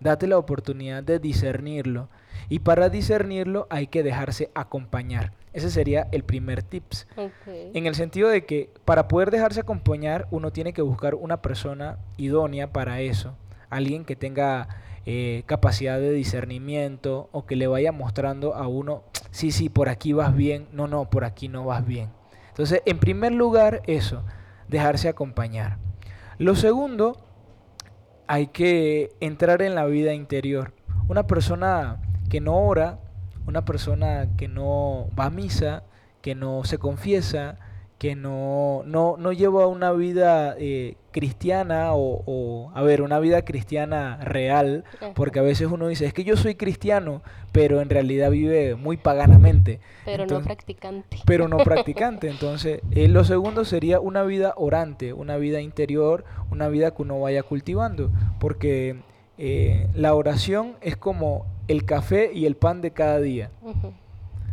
Date 0.00 0.26
la 0.26 0.38
oportunidad 0.38 1.02
de 1.02 1.18
discernirlo. 1.18 2.08
Y 2.48 2.60
para 2.60 2.88
discernirlo 2.88 3.66
hay 3.70 3.86
que 3.86 4.02
dejarse 4.02 4.50
acompañar. 4.54 5.32
Ese 5.52 5.70
sería 5.70 6.08
el 6.12 6.22
primer 6.22 6.62
tips. 6.62 7.08
En 7.46 7.86
el 7.86 7.94
sentido 7.94 8.28
de 8.28 8.44
que 8.44 8.70
para 8.84 9.08
poder 9.08 9.30
dejarse 9.30 9.60
acompañar 9.60 10.28
uno 10.30 10.52
tiene 10.52 10.72
que 10.72 10.82
buscar 10.82 11.14
una 11.14 11.42
persona 11.42 11.98
idónea 12.16 12.72
para 12.72 13.00
eso. 13.00 13.36
Alguien 13.68 14.04
que 14.04 14.16
tenga 14.16 14.68
eh, 15.06 15.42
capacidad 15.46 15.98
de 15.98 16.12
discernimiento 16.12 17.28
o 17.32 17.46
que 17.46 17.56
le 17.56 17.66
vaya 17.66 17.90
mostrando 17.90 18.54
a 18.54 18.68
uno, 18.68 19.02
sí, 19.30 19.50
sí, 19.50 19.68
por 19.68 19.88
aquí 19.88 20.12
vas 20.12 20.34
bien, 20.34 20.68
no, 20.72 20.86
no, 20.86 21.08
por 21.10 21.24
aquí 21.24 21.48
no 21.48 21.64
vas 21.64 21.86
bien. 21.86 22.10
Entonces, 22.48 22.82
en 22.84 22.98
primer 22.98 23.32
lugar, 23.32 23.82
eso, 23.86 24.22
dejarse 24.68 25.08
acompañar. 25.08 25.78
Lo 26.38 26.54
segundo, 26.54 27.16
hay 28.26 28.48
que 28.48 29.12
entrar 29.20 29.62
en 29.62 29.74
la 29.74 29.86
vida 29.86 30.14
interior. 30.14 30.74
Una 31.08 31.26
persona 31.26 32.00
que 32.28 32.40
no 32.40 32.56
ora, 32.56 33.00
una 33.46 33.64
persona 33.64 34.28
que 34.36 34.48
no 34.48 35.08
va 35.18 35.26
a 35.26 35.30
misa, 35.30 35.84
que 36.22 36.34
no 36.34 36.64
se 36.64 36.78
confiesa, 36.78 37.58
que 38.00 38.16
no, 38.16 38.82
no, 38.86 39.18
no 39.18 39.30
lleva 39.30 39.66
una 39.66 39.92
vida 39.92 40.54
eh, 40.58 40.96
cristiana 41.10 41.90
o, 41.92 42.72
a 42.74 42.80
ver, 42.80 43.02
una 43.02 43.18
vida 43.18 43.42
cristiana 43.42 44.16
real, 44.22 44.84
porque 45.14 45.38
a 45.38 45.42
veces 45.42 45.68
uno 45.70 45.86
dice, 45.86 46.06
es 46.06 46.14
que 46.14 46.24
yo 46.24 46.34
soy 46.38 46.54
cristiano, 46.54 47.20
pero 47.52 47.82
en 47.82 47.90
realidad 47.90 48.30
vive 48.30 48.74
muy 48.74 48.96
paganamente. 48.96 49.80
Pero 50.06 50.24
no 50.24 50.40
practicante. 50.40 51.18
Pero 51.26 51.48
no 51.48 51.58
practicante. 51.64 52.30
Entonces, 52.30 52.80
eh, 52.90 53.06
lo 53.06 53.22
segundo 53.24 53.66
sería 53.66 54.00
una 54.00 54.22
vida 54.22 54.54
orante, 54.56 55.12
una 55.12 55.36
vida 55.36 55.60
interior, 55.60 56.24
una 56.50 56.68
vida 56.68 56.92
que 56.92 57.02
uno 57.02 57.20
vaya 57.20 57.42
cultivando, 57.42 58.10
porque 58.38 58.96
eh, 59.36 59.88
la 59.94 60.14
oración 60.14 60.76
es 60.80 60.96
como 60.96 61.44
el 61.70 61.84
café 61.84 62.32
y 62.34 62.46
el 62.46 62.56
pan 62.56 62.80
de 62.80 62.90
cada 62.90 63.20
día. 63.20 63.52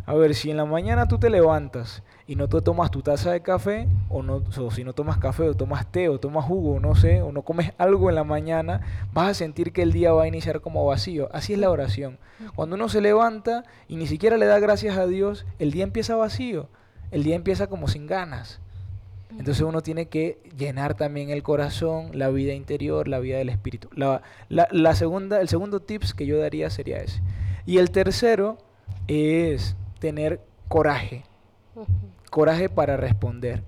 A 0.05 0.13
ver, 0.13 0.35
si 0.35 0.51
en 0.51 0.57
la 0.57 0.65
mañana 0.65 1.07
tú 1.07 1.17
te 1.17 1.31
levantas 1.31 2.03
y 2.27 2.35
no 2.35 2.47
te 2.47 2.61
tomas 2.61 2.91
tu 2.91 3.01
taza 3.01 3.31
de 3.31 3.41
café, 3.41 3.87
o, 4.07 4.21
no, 4.21 4.43
si 4.69 4.83
no 4.83 4.93
tomas 4.93 5.17
café, 5.17 5.49
o 5.49 5.55
tomas 5.55 5.91
té, 5.91 6.09
o 6.09 6.19
tomas 6.19 6.45
jugo, 6.45 6.79
no 6.79 6.93
sé, 6.93 7.23
o 7.23 7.31
no 7.31 7.41
comes 7.41 7.73
algo 7.79 8.09
en 8.09 8.15
la 8.15 8.23
mañana, 8.23 8.81
vas 9.13 9.29
a 9.29 9.33
sentir 9.33 9.73
que 9.73 9.81
el 9.81 9.93
día 9.93 10.11
va 10.11 10.23
a 10.23 10.27
iniciar 10.27 10.61
como 10.61 10.85
vacío. 10.85 11.27
Así 11.33 11.53
es 11.53 11.59
la 11.59 11.71
oración. 11.71 12.19
Cuando 12.53 12.75
uno 12.75 12.87
se 12.87 13.01
levanta 13.01 13.63
y 13.87 13.95
ni 13.95 14.05
siquiera 14.05 14.37
le 14.37 14.45
da 14.45 14.59
gracias 14.59 14.95
a 14.95 15.07
Dios, 15.07 15.47
el 15.57 15.71
día 15.71 15.85
empieza 15.85 16.15
vacío. 16.15 16.69
El 17.09 17.23
día 17.23 17.35
empieza 17.35 17.65
como 17.65 17.87
sin 17.87 18.05
ganas. 18.05 18.59
Entonces 19.31 19.61
uno 19.61 19.81
tiene 19.81 20.07
que 20.07 20.39
llenar 20.57 20.95
también 20.95 21.29
el 21.29 21.43
corazón, 21.43 22.11
la 22.13 22.29
vida 22.29 22.53
interior, 22.53 23.07
la 23.07 23.19
vida 23.19 23.37
del 23.37 23.49
espíritu. 23.49 23.89
La, 23.93 24.21
la 24.49 24.95
segunda, 24.95 25.41
el 25.41 25.49
segundo 25.49 25.81
tips 25.81 26.13
que 26.13 26.25
yo 26.25 26.39
daría 26.39 26.69
sería 26.69 26.97
ese. 26.97 27.21
Y 27.65 27.79
el 27.79 27.91
tercero 27.91 28.57
es 29.07 29.75
tener 29.99 30.41
coraje 30.67 31.25
coraje 32.29 32.69
para 32.69 32.97
responder. 32.97 33.63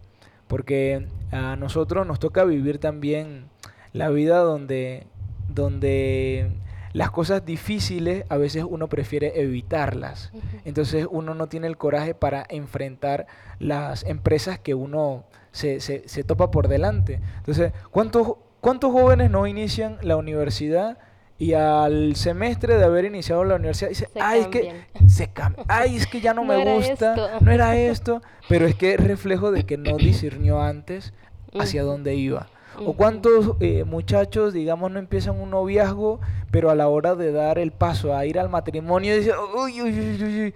Porque 0.47 1.07
a 1.31 1.55
nosotros 1.55 2.07
nos 2.07 2.19
toca 2.19 2.43
vivir 2.43 2.79
también 2.79 3.49
la 3.93 4.09
vida 4.09 4.39
donde, 4.39 5.05
donde 5.47 6.51
las 6.93 7.11
cosas 7.11 7.45
difíciles 7.45 8.25
a 8.29 8.37
veces 8.37 8.65
uno 8.67 8.87
prefiere 8.87 9.41
evitarlas. 9.41 10.31
Entonces 10.65 11.07
uno 11.09 11.35
no 11.35 11.47
tiene 11.47 11.67
el 11.67 11.77
coraje 11.77 12.15
para 12.15 12.45
enfrentar 12.49 13.27
las 13.59 14.03
empresas 14.05 14.59
que 14.59 14.73
uno 14.73 15.25
se, 15.51 15.79
se, 15.79 16.07
se 16.07 16.23
topa 16.23 16.51
por 16.51 16.67
delante. 16.67 17.19
Entonces, 17.37 17.73
¿cuántos, 17.91 18.33
¿cuántos 18.61 18.91
jóvenes 18.91 19.29
no 19.31 19.47
inician 19.47 19.97
la 20.01 20.17
universidad? 20.17 20.97
y 21.39 21.53
al 21.53 22.17
semestre 22.17 22.75
de 22.75 22.83
haber 22.83 23.05
iniciado 23.05 23.45
la 23.45 23.55
universidad 23.55 23.89
dice, 23.89 24.09
ay, 24.19 24.41
es 24.41 24.47
que 24.47 24.73
se 25.07 25.31
ay, 25.69 25.95
es 25.95 26.05
que 26.05 26.19
ya 26.19 26.33
no, 26.33 26.43
me 26.45 26.75
gusta, 26.75 27.39
no 27.39 27.51
era 27.51 27.77
esto, 27.77 28.21
pero 28.49 28.67
es 28.67 28.75
que 28.75 28.93
es 28.93 28.99
reflejo 28.99 29.49
de 29.51 29.65
que 29.65 29.77
no 29.77 29.95
discernió 29.95 30.61
antes 30.61 31.13
hacia 31.57 31.83
dónde 31.83 32.15
iba. 32.15 32.49
O 32.85 32.93
cuántos 32.93 33.55
eh, 33.59 33.83
muchachos, 33.83 34.53
digamos, 34.53 34.91
no 34.91 34.99
empiezan 34.99 35.39
un 35.39 35.49
noviazgo, 35.49 36.19
pero 36.51 36.69
a 36.69 36.75
la 36.75 36.87
hora 36.87 37.15
de 37.15 37.31
dar 37.31 37.59
el 37.59 37.71
paso 37.71 38.15
a 38.15 38.25
ir 38.25 38.39
al 38.39 38.49
matrimonio, 38.49 39.15
dicen, 39.15 39.33
uy, 39.55 39.81
uy, 39.81 39.99
uy, 39.99 40.23
uy, 40.23 40.53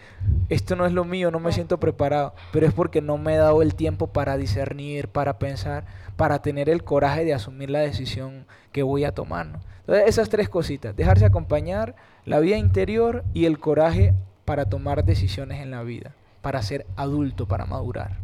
esto 0.50 0.76
no 0.76 0.86
es 0.86 0.94
lo 0.94 1.06
mío, 1.06 1.32
no 1.32 1.40
me 1.40 1.52
siento 1.52 1.80
preparado, 1.80 2.34
pero 2.52 2.66
es 2.66 2.74
porque 2.74 3.02
no 3.02 3.18
me 3.18 3.36
he 3.36 3.38
dado 3.38 3.62
el 3.62 3.76
tiempo 3.76 4.08
para 4.08 4.38
discernir, 4.38 5.08
para 5.08 5.40
pensar, 5.40 5.86
para 6.16 6.42
tener 6.42 6.70
el 6.70 6.84
coraje 6.84 7.26
de 7.26 7.34
asumir 7.34 7.70
la 7.70 7.80
decisión 7.80 8.46
que 8.72 8.84
voy 8.84 9.04
a 9.04 9.14
tomar. 9.14 9.48
¿no? 9.48 9.60
Entonces, 9.82 10.08
esas 10.08 10.30
tres 10.30 10.50
cositas, 10.50 10.96
dejarse 10.96 11.26
acompañar, 11.26 11.96
la 12.26 12.40
vida 12.40 12.58
interior 12.58 13.24
y 13.34 13.46
el 13.46 13.60
coraje 13.60 14.14
para 14.46 14.66
tomar 14.66 15.04
decisiones 15.04 15.62
en 15.62 15.72
la 15.72 15.84
vida, 15.84 16.14
para 16.42 16.62
ser 16.62 16.86
adulto, 16.96 17.48
para 17.48 17.66
madurar. 17.66 18.18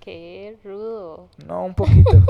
Qué 0.00 0.56
rudo. 0.64 1.28
No, 1.46 1.66
un 1.66 1.74
poquito. 1.74 2.10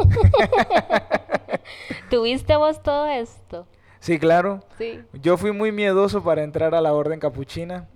¿Tuviste 2.11 2.57
vos 2.57 2.83
todo 2.83 3.07
esto? 3.07 3.67
Sí, 4.01 4.19
claro. 4.19 4.65
Sí. 4.77 5.01
Yo 5.23 5.37
fui 5.37 5.53
muy 5.53 5.71
miedoso 5.71 6.25
para 6.25 6.43
entrar 6.43 6.75
a 6.75 6.81
la 6.81 6.93
orden 6.93 7.21
capuchina. 7.21 7.87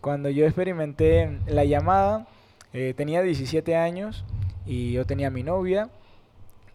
Cuando 0.00 0.28
yo 0.28 0.44
experimenté 0.44 1.40
la 1.46 1.64
llamada, 1.64 2.28
eh, 2.72 2.94
tenía 2.96 3.22
17 3.22 3.74
años 3.74 4.24
y 4.66 4.92
yo 4.92 5.04
tenía 5.04 5.30
mi 5.30 5.42
novia 5.42 5.88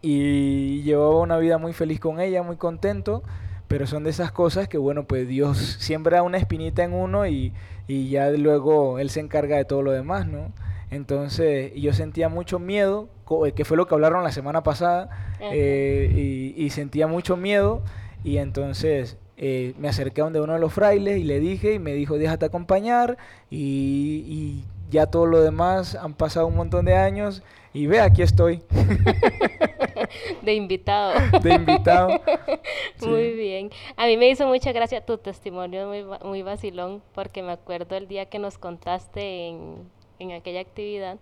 y 0.02 0.82
llevaba 0.82 1.20
una 1.20 1.38
vida 1.38 1.56
muy 1.56 1.72
feliz 1.72 2.00
con 2.00 2.20
ella, 2.20 2.42
muy 2.42 2.56
contento, 2.56 3.22
pero 3.68 3.86
son 3.86 4.04
de 4.04 4.10
esas 4.10 4.32
cosas 4.32 4.68
que, 4.68 4.78
bueno, 4.78 5.04
pues 5.04 5.28
Dios 5.28 5.56
siembra 5.78 6.22
una 6.22 6.38
espinita 6.38 6.84
en 6.84 6.92
uno 6.92 7.26
y, 7.26 7.52
y 7.86 8.10
ya 8.10 8.30
luego 8.30 8.98
Él 8.98 9.08
se 9.08 9.20
encarga 9.20 9.56
de 9.56 9.64
todo 9.64 9.82
lo 9.82 9.92
demás, 9.92 10.26
¿no? 10.26 10.52
Entonces 10.90 11.72
yo 11.74 11.92
sentía 11.92 12.28
mucho 12.28 12.58
miedo, 12.58 13.08
eh, 13.46 13.52
que 13.52 13.64
fue 13.64 13.76
lo 13.76 13.86
que 13.86 13.94
hablaron 13.94 14.24
la 14.24 14.32
semana 14.32 14.62
pasada, 14.62 15.36
eh, 15.40 16.52
y, 16.56 16.70
sentía 16.70 17.06
mucho 17.06 17.36
miedo 17.36 17.82
y 18.24 18.36
entonces 18.38 19.16
eh, 19.36 19.74
me 19.78 19.88
acerqué 19.88 20.20
a 20.20 20.24
donde 20.24 20.40
uno 20.40 20.52
de 20.52 20.58
los 20.58 20.72
frailes 20.72 21.18
y 21.18 21.24
le 21.24 21.40
dije 21.40 21.74
y 21.74 21.78
me 21.78 21.94
dijo 21.94 22.18
déjate 22.18 22.44
acompañar 22.44 23.16
y, 23.50 24.24
y 24.26 24.64
ya 24.90 25.06
todo 25.06 25.26
lo 25.26 25.40
demás 25.40 25.94
han 25.94 26.14
pasado 26.14 26.46
un 26.46 26.56
montón 26.56 26.84
de 26.84 26.94
años 26.94 27.42
y 27.72 27.86
ve, 27.86 28.00
aquí 28.00 28.22
estoy. 28.22 28.62
De 30.42 30.54
invitado. 30.54 31.14
De 31.42 31.54
invitado. 31.54 32.20
Muy 33.06 33.32
bien. 33.32 33.70
A 33.96 34.06
mí 34.06 34.16
me 34.16 34.28
hizo 34.28 34.46
mucha 34.46 34.72
gracia 34.72 35.04
tu 35.04 35.18
testimonio, 35.18 35.86
muy, 35.86 36.04
muy 36.24 36.42
vacilón, 36.42 37.02
porque 37.14 37.42
me 37.42 37.52
acuerdo 37.52 37.96
el 37.96 38.08
día 38.08 38.26
que 38.26 38.38
nos 38.38 38.58
contaste 38.58 39.48
en, 39.48 39.88
en 40.20 40.32
aquella 40.32 40.60
actividad 40.60 41.18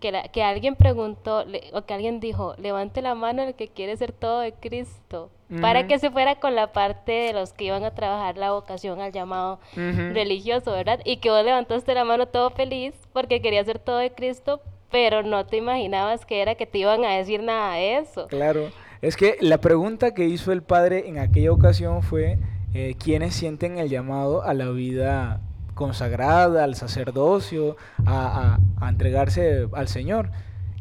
que, 0.00 0.30
que 0.32 0.42
alguien 0.42 0.76
preguntó 0.76 1.44
o 1.72 1.82
que 1.82 1.94
alguien 1.94 2.20
dijo, 2.20 2.54
levante 2.58 3.02
la 3.02 3.14
mano 3.14 3.42
el 3.42 3.54
que 3.54 3.68
quiere 3.68 3.96
ser 3.96 4.12
todo 4.12 4.40
de 4.40 4.52
Cristo, 4.52 5.30
para 5.60 5.86
que 5.86 5.98
se 5.98 6.10
fuera 6.10 6.36
con 6.36 6.54
la 6.54 6.72
parte 6.72 7.12
de 7.12 7.32
los 7.32 7.52
que 7.52 7.64
iban 7.64 7.84
a 7.84 7.94
trabajar 7.94 8.36
la 8.36 8.52
vocación 8.52 9.00
al 9.00 9.12
llamado 9.12 9.60
religioso, 9.74 10.72
¿verdad? 10.72 11.00
Y 11.04 11.18
que 11.18 11.30
vos 11.30 11.44
levantaste 11.44 11.94
la 11.94 12.04
mano 12.04 12.26
todo 12.26 12.50
feliz 12.50 12.94
porque 13.12 13.40
quería 13.40 13.64
ser 13.64 13.78
todo 13.78 13.98
de 13.98 14.12
Cristo, 14.12 14.60
pero 14.90 15.22
no 15.22 15.46
te 15.46 15.56
imaginabas 15.56 16.26
que 16.26 16.42
era 16.42 16.54
que 16.54 16.66
te 16.66 16.78
iban 16.78 17.04
a 17.04 17.16
decir 17.16 17.42
nada 17.42 17.74
de 17.74 17.98
eso. 17.98 18.26
Claro, 18.28 18.70
es 19.00 19.16
que 19.16 19.36
la 19.40 19.58
pregunta 19.58 20.12
que 20.12 20.24
hizo 20.24 20.52
el 20.52 20.62
padre 20.62 21.08
en 21.08 21.18
aquella 21.18 21.52
ocasión 21.52 22.02
fue, 22.02 22.38
eh, 22.74 22.94
¿quiénes 22.98 23.34
sienten 23.34 23.78
el 23.78 23.88
llamado 23.88 24.42
a 24.42 24.54
la 24.54 24.70
vida 24.70 25.40
consagrada, 25.74 26.64
al 26.64 26.74
sacerdocio, 26.74 27.76
a, 28.06 28.58
entregarse 28.82 29.68
al 29.72 29.88
Señor. 29.88 30.30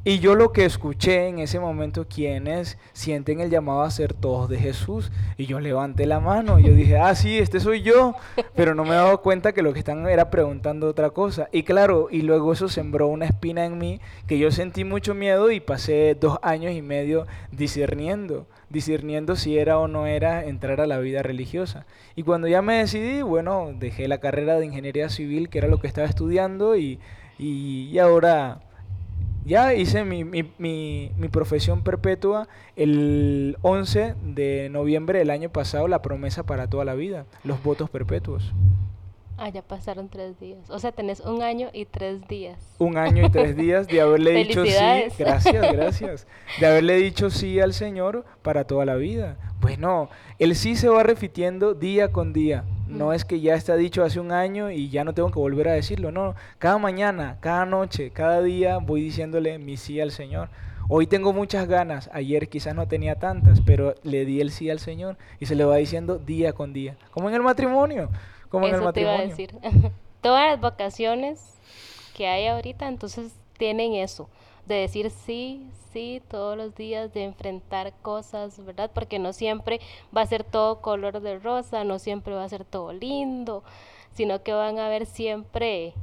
Y 0.06 0.20
yo 0.20 0.36
lo 0.36 0.52
que 0.52 0.66
escuché 0.66 1.28
en 1.30 1.40
ese 1.40 1.62
momento, 1.62 2.06
quienes 2.10 2.78
sienten 2.92 3.40
el 3.40 3.50
llamado 3.50 3.84
a 3.84 3.92
ser 3.92 4.14
todos 4.14 4.50
de 4.50 4.58
Jesús, 4.58 5.12
y 5.38 5.46
yo 5.46 5.62
levanté 5.62 6.06
la 6.06 6.20
mano, 6.20 6.60
y 6.60 6.64
yo 6.64 6.74
dije, 6.74 6.98
ah, 6.98 7.16
sí, 7.16 7.38
este 7.38 7.62
soy 7.62 7.84
yo, 7.84 8.14
pero 8.54 8.76
no 8.76 8.84
me 8.84 8.92
he 8.92 8.96
dado 8.96 9.22
cuenta 9.22 9.54
que 9.54 9.62
lo 9.62 9.72
que 9.72 9.80
están 9.80 10.06
era 10.10 10.30
preguntando 10.30 10.88
otra 10.90 11.12
cosa. 11.12 11.48
Y 11.54 11.64
claro, 11.64 12.10
y 12.12 12.22
luego 12.22 12.52
eso 12.52 12.68
sembró 12.68 13.08
una 13.08 13.26
espina 13.26 13.64
en 13.64 13.78
mí, 13.78 14.02
que 14.28 14.38
yo 14.38 14.52
sentí 14.52 14.84
mucho 14.84 15.14
miedo 15.14 15.52
y 15.52 15.62
pasé 15.62 16.18
dos 16.20 16.38
años 16.42 16.74
y 16.74 16.82
medio 16.82 17.26
discerniendo 17.52 18.46
discerniendo 18.74 19.36
si 19.36 19.58
era 19.60 19.78
o 19.78 19.88
no 19.88 20.08
era 20.08 20.44
entrar 20.46 20.82
a 20.82 20.88
la 20.88 20.98
vida 20.98 21.22
religiosa. 21.22 21.86
Y 22.16 22.24
cuando 22.24 22.48
ya 22.48 22.64
me 22.64 22.78
decidí, 22.78 23.22
bueno, 23.22 23.72
dejé 23.78 24.08
la 24.08 24.18
carrera 24.18 24.58
de 24.58 24.66
ingeniería 24.66 25.10
civil, 25.10 25.48
que 25.48 25.60
era 25.60 25.68
lo 25.68 25.80
que 25.80 25.86
estaba 25.86 26.08
estudiando, 26.08 26.76
y, 26.76 27.00
y, 27.38 27.98
ahora 28.00 28.62
ya 29.46 29.74
hice 29.74 30.04
mi, 30.06 30.24
mi, 30.24 30.44
mi, 30.58 31.28
profesión 31.32 31.84
perpetua 31.84 32.48
el 32.76 33.58
11 33.62 34.16
de 34.24 34.70
noviembre 34.70 35.20
del 35.20 35.30
año 35.30 35.50
pasado, 35.50 35.88
la 35.88 36.02
promesa 36.02 36.44
para 36.44 36.68
toda 36.68 36.86
la 36.86 36.94
vida, 36.94 37.26
los 37.44 37.62
votos 37.64 37.90
perpetuos. 37.90 38.54
Ah, 39.38 39.50
ya 39.50 39.62
pasaron 39.62 40.10
tres 40.10 40.40
días. 40.40 40.70
O 40.70 40.78
sea, 40.80 40.92
tenés 40.92 41.20
un 41.20 41.42
año 41.42 41.70
y 41.74 41.86
tres 41.86 42.28
días. 42.28 42.58
Un 42.78 42.98
año 42.98 43.26
y 43.26 43.30
tres 43.30 43.56
días 43.56 43.88
de 43.88 44.00
haberle 44.00 44.32
dicho 44.46 44.64
sí. 44.66 44.74
Gracias, 45.18 45.74
gracias. 45.74 46.28
De 46.60 46.68
haberle 46.68 46.98
dicho 46.98 47.30
sí 47.30 47.60
al 47.60 47.74
Señor 47.74 48.26
para 48.44 48.66
toda 48.66 48.86
la 48.86 48.96
vida. 48.96 49.38
Bueno, 49.60 50.10
el 50.38 50.56
sí 50.56 50.76
se 50.76 50.88
va 50.90 51.04
repitiendo 51.04 51.74
día 51.74 52.12
con 52.12 52.32
día. 52.32 52.64
No 52.88 53.08
mm. 53.08 53.14
es 53.14 53.26
que 53.26 53.40
ya 53.40 53.56
está 53.56 53.76
dicho 53.76 54.04
hace 54.04 54.20
un 54.20 54.32
año 54.32 54.70
y 54.70 54.90
ya 54.90 55.04
no 55.04 55.14
tengo 55.14 55.32
que 55.32 55.40
volver 55.40 55.68
a 55.68 55.74
decirlo. 55.74 56.12
No, 56.12 56.36
cada 56.60 56.78
mañana, 56.78 57.38
cada 57.40 57.66
noche, 57.66 58.12
cada 58.12 58.42
día 58.42 58.78
voy 58.78 59.02
diciéndole 59.02 59.58
mi 59.58 59.78
sí 59.78 60.00
al 60.00 60.12
Señor. 60.12 60.50
Hoy 60.90 61.08
tengo 61.08 61.32
muchas 61.32 61.68
ganas, 61.68 62.10
ayer 62.14 62.50
quizás 62.50 62.76
no 62.76 62.88
tenía 62.90 63.16
tantas, 63.16 63.62
pero 63.62 63.96
le 64.04 64.26
di 64.26 64.42
el 64.42 64.52
sí 64.52 64.70
al 64.70 64.80
Señor 64.80 65.18
y 65.40 65.46
se 65.46 65.56
le 65.56 65.64
va 65.64 65.78
diciendo 65.78 66.20
día 66.20 66.52
con 66.52 66.74
día, 66.74 66.98
como 67.12 67.30
en 67.30 67.36
el 67.36 67.42
matrimonio. 67.42 68.10
Eso 68.62 68.94
te 68.94 69.02
iba 69.02 69.16
a 69.16 69.22
decir. 69.22 69.56
Todas 70.22 70.52
las 70.52 70.62
vacaciones 70.62 71.58
que 72.16 72.28
hay 72.28 72.48
ahorita, 72.48 72.88
entonces 72.88 73.34
tienen 73.58 73.94
eso, 73.94 74.30
de 74.66 74.76
decir 74.76 75.10
sí, 75.10 75.68
sí, 75.92 76.22
todos 76.28 76.58
los 76.58 76.76
días, 76.76 77.14
de 77.14 77.24
enfrentar 77.24 77.94
cosas, 78.02 78.64
¿verdad? 78.66 78.90
Porque 78.94 79.20
no 79.20 79.34
siempre 79.34 79.80
va 80.16 80.22
a 80.22 80.26
ser 80.26 80.44
todo 80.44 80.82
color 80.82 81.22
de 81.22 81.40
rosa, 81.40 81.84
no 81.84 82.00
siempre 82.00 82.34
va 82.34 82.44
a 82.44 82.50
ser 82.50 82.66
todo 82.66 82.94
lindo, 82.94 83.64
sino 84.14 84.44
que 84.44 84.54
van 84.54 84.80
a 84.80 84.88
haber 84.88 85.06
siempre... 85.06 85.94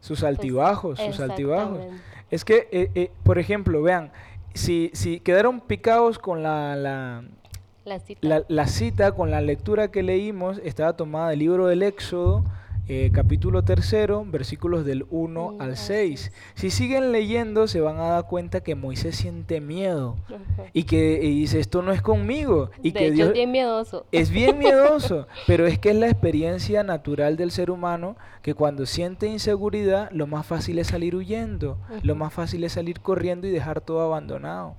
Sus 0.00 0.20
pues, 0.20 0.28
altibajos, 0.28 0.98
sus 0.98 1.20
altibajos. 1.20 1.80
Es 2.30 2.44
que, 2.44 2.68
eh, 2.70 2.90
eh, 2.94 3.10
por 3.24 3.38
ejemplo, 3.38 3.82
vean, 3.82 4.12
si, 4.54 4.90
si 4.94 5.20
quedaron 5.20 5.60
picados 5.60 6.18
con 6.18 6.42
la, 6.42 6.76
la 6.76 7.24
la 7.88 8.66
cita. 8.66 9.12
con 9.12 9.30
la 9.30 9.40
lectura 9.40 9.90
que 9.90 10.02
leímos 10.02 10.60
estaba 10.64 10.96
tomada 10.96 11.30
del 11.30 11.40
libro 11.40 11.66
del 11.66 11.82
Éxodo, 11.82 12.44
eh, 12.90 13.10
capítulo 13.12 13.64
tercero, 13.64 14.24
versículos 14.26 14.84
del 14.86 15.04
1 15.10 15.56
al 15.58 15.76
6. 15.76 16.32
Si 16.54 16.70
siguen 16.70 17.12
leyendo, 17.12 17.68
se 17.68 17.82
van 17.82 17.98
a 17.98 18.08
dar 18.08 18.26
cuenta 18.26 18.62
que 18.62 18.74
Moisés 18.74 19.14
siente 19.16 19.60
miedo 19.60 20.16
y 20.72 20.84
que 20.84 21.18
dice, 21.20 21.60
esto 21.60 21.82
no 21.82 21.92
es 21.92 22.00
conmigo. 22.00 22.70
Y 22.82 22.92
que 22.92 23.10
Dios 23.10 23.28
es 23.28 23.34
bien 23.34 23.50
miedoso. 23.50 24.06
Es 24.10 24.30
bien 24.30 24.58
miedoso, 24.58 25.26
pero 25.46 25.66
es 25.66 25.78
que 25.78 25.90
es 25.90 25.96
la 25.96 26.08
experiencia 26.08 26.82
natural 26.82 27.36
del 27.36 27.50
ser 27.50 27.70
humano 27.70 28.16
que 28.40 28.54
cuando 28.54 28.86
siente 28.86 29.26
inseguridad, 29.26 30.10
lo 30.10 30.26
más 30.26 30.46
fácil 30.46 30.78
es 30.78 30.86
salir 30.86 31.14
huyendo, 31.14 31.76
lo 32.02 32.14
más 32.14 32.32
fácil 32.32 32.64
es 32.64 32.72
salir 32.72 33.00
corriendo 33.00 33.46
y 33.46 33.50
dejar 33.50 33.82
todo 33.82 34.00
abandonado. 34.00 34.76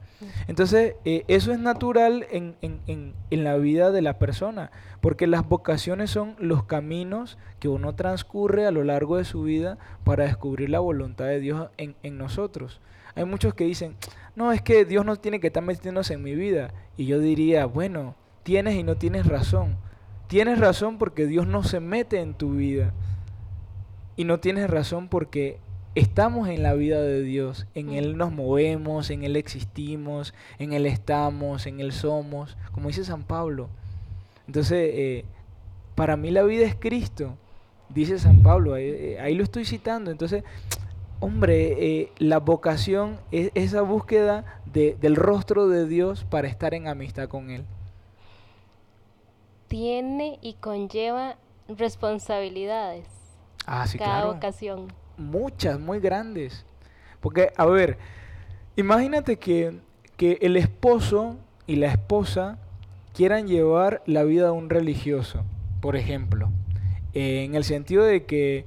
Entonces, 0.47 0.95
eh, 1.05 1.23
eso 1.27 1.51
es 1.51 1.59
natural 1.59 2.25
en, 2.29 2.55
en, 2.61 3.13
en, 3.29 3.43
la 3.43 3.57
vida 3.57 3.91
de 3.91 4.01
la 4.01 4.19
persona, 4.19 4.71
porque 5.01 5.27
las 5.27 5.47
vocaciones 5.47 6.09
son 6.09 6.35
los 6.39 6.63
caminos 6.63 7.37
que 7.59 7.69
uno 7.69 7.95
transcurre 7.95 8.65
a 8.65 8.71
lo 8.71 8.83
largo 8.83 9.17
de 9.17 9.25
su 9.25 9.43
vida 9.43 9.77
para 10.03 10.25
descubrir 10.25 10.69
la 10.69 10.79
voluntad 10.79 11.25
de 11.25 11.39
Dios 11.39 11.69
en, 11.77 11.95
en 12.03 12.17
nosotros. 12.17 12.81
Hay 13.15 13.25
muchos 13.25 13.53
que 13.53 13.63
dicen, 13.63 13.95
no, 14.35 14.51
es 14.51 14.61
que 14.61 14.85
Dios 14.85 15.05
no 15.05 15.15
tiene 15.15 15.39
que 15.39 15.47
estar 15.47 15.63
metiéndose 15.63 16.13
en 16.13 16.23
mi 16.23 16.35
vida. 16.35 16.73
Y 16.95 17.05
yo 17.05 17.19
diría, 17.19 17.65
bueno, 17.65 18.15
tienes 18.43 18.75
y 18.75 18.83
no 18.83 18.95
tienes 18.95 19.25
razón. 19.25 19.77
Tienes 20.27 20.59
razón 20.59 20.97
porque 20.97 21.25
Dios 21.25 21.47
no 21.47 21.63
se 21.63 21.79
mete 21.79 22.21
en 22.21 22.33
tu 22.33 22.53
vida. 22.53 22.93
Y 24.15 24.25
no 24.25 24.39
tienes 24.39 24.69
razón 24.69 25.07
porque 25.07 25.59
estamos 25.95 26.47
en 26.49 26.63
la 26.63 26.73
vida 26.73 27.01
de 27.01 27.21
Dios, 27.21 27.65
en 27.73 27.93
Él 27.93 28.17
nos 28.17 28.31
movemos, 28.31 29.09
en 29.09 29.23
Él 29.23 29.35
existimos, 29.35 30.33
en 30.57 30.73
Él 30.73 30.85
estamos, 30.85 31.65
en 31.65 31.79
Él 31.79 31.91
somos, 31.91 32.57
como 32.71 32.87
dice 32.87 33.03
San 33.03 33.23
Pablo. 33.23 33.69
Entonces, 34.47 34.91
eh, 34.93 35.25
para 35.95 36.17
mí 36.17 36.31
la 36.31 36.43
vida 36.43 36.65
es 36.65 36.75
Cristo, 36.75 37.37
dice 37.89 38.19
San 38.19 38.41
Pablo, 38.43 38.77
eh, 38.77 39.19
ahí 39.19 39.35
lo 39.35 39.43
estoy 39.43 39.65
citando. 39.65 40.11
Entonces, 40.11 40.43
hombre, 41.19 42.01
eh, 42.01 42.11
la 42.17 42.39
vocación 42.39 43.19
es 43.31 43.51
esa 43.55 43.81
búsqueda 43.81 44.61
del 44.65 45.15
rostro 45.15 45.67
de 45.67 45.87
Dios 45.87 46.23
para 46.23 46.47
estar 46.47 46.73
en 46.73 46.87
amistad 46.87 47.27
con 47.27 47.49
Él. 47.49 47.65
Tiene 49.67 50.39
y 50.41 50.53
conlleva 50.53 51.37
responsabilidades. 51.67 53.07
Ah, 53.65 53.85
sí, 53.85 53.99
cada 53.99 54.25
vocación 54.25 54.87
muchas, 55.19 55.79
muy 55.79 55.99
grandes. 55.99 56.65
Porque, 57.21 57.51
a 57.55 57.65
ver, 57.65 57.97
imagínate 58.75 59.37
que, 59.37 59.79
que 60.17 60.37
el 60.41 60.57
esposo 60.57 61.37
y 61.67 61.75
la 61.75 61.87
esposa 61.87 62.57
quieran 63.13 63.47
llevar 63.47 64.01
la 64.05 64.23
vida 64.23 64.45
de 64.45 64.51
un 64.51 64.69
religioso, 64.69 65.43
por 65.81 65.95
ejemplo, 65.95 66.49
en 67.13 67.55
el 67.55 67.63
sentido 67.63 68.03
de 68.03 68.25
que 68.25 68.65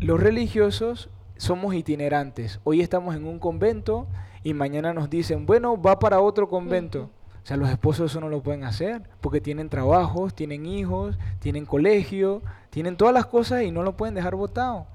los 0.00 0.20
religiosos 0.20 1.10
somos 1.36 1.74
itinerantes. 1.74 2.60
Hoy 2.64 2.80
estamos 2.80 3.16
en 3.16 3.26
un 3.26 3.38
convento 3.38 4.06
y 4.44 4.54
mañana 4.54 4.94
nos 4.94 5.10
dicen, 5.10 5.44
bueno, 5.46 5.80
va 5.80 5.98
para 5.98 6.20
otro 6.20 6.48
convento. 6.48 7.10
O 7.42 7.46
sea, 7.48 7.56
los 7.56 7.70
esposos 7.70 8.10
eso 8.10 8.20
no 8.20 8.28
lo 8.28 8.42
pueden 8.42 8.64
hacer 8.64 9.02
porque 9.20 9.40
tienen 9.40 9.68
trabajos, 9.68 10.34
tienen 10.34 10.66
hijos, 10.66 11.18
tienen 11.38 11.64
colegio, 11.64 12.42
tienen 12.70 12.96
todas 12.96 13.14
las 13.14 13.26
cosas 13.26 13.62
y 13.62 13.70
no 13.70 13.82
lo 13.82 13.96
pueden 13.96 14.14
dejar 14.14 14.34
votado 14.36 14.86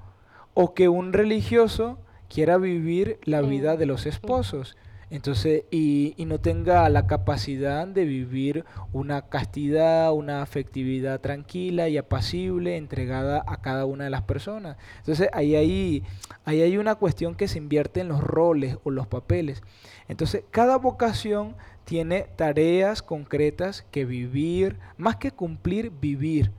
o 0.53 0.73
que 0.73 0.89
un 0.89 1.13
religioso 1.13 1.97
quiera 2.29 2.57
vivir 2.57 3.19
la 3.23 3.41
vida 3.41 3.77
de 3.77 3.85
los 3.85 4.05
esposos. 4.05 4.75
Entonces, 5.09 5.65
y, 5.69 6.15
no 6.25 6.39
tenga 6.39 6.89
la 6.89 7.05
capacidad 7.05 7.87
de 7.87 8.03
vivir 8.03 8.65
una 8.93 9.21
castidad, 9.29 10.11
una 10.11 10.41
afectividad 10.41 11.21
tranquila 11.21 11.87
y 11.87 11.97
apacible, 11.97 12.77
entregada 12.77 13.43
a 13.45 13.57
cada 13.57 13.85
una 13.85 14.05
de 14.05 14.09
las 14.09 14.23
personas. 14.23 14.75
Entonces, 14.97 15.29
ahí, 15.33 15.55
ahí, 15.55 16.03
ahí 16.45 16.63
hay 16.63 16.77
una 16.77 16.95
cuestión 16.95 17.35
que 17.35 17.47
se 17.47 17.59
invierte 17.59 17.99
en 17.99 18.07
los 18.07 18.21
roles 18.21 18.77
o 18.83 18.89
los 18.89 19.05
papeles. 19.05 19.61
Entonces, 20.07 20.45
cada 20.49 20.77
vocación 20.77 21.55
tiene 21.85 22.25
tareas 22.35 23.03
concretas 23.03 23.85
que 23.91 24.05
vivir, 24.05 24.79
más 24.97 25.17
que 25.17 25.29
cumplir, 25.29 25.91
vivir 25.91 26.51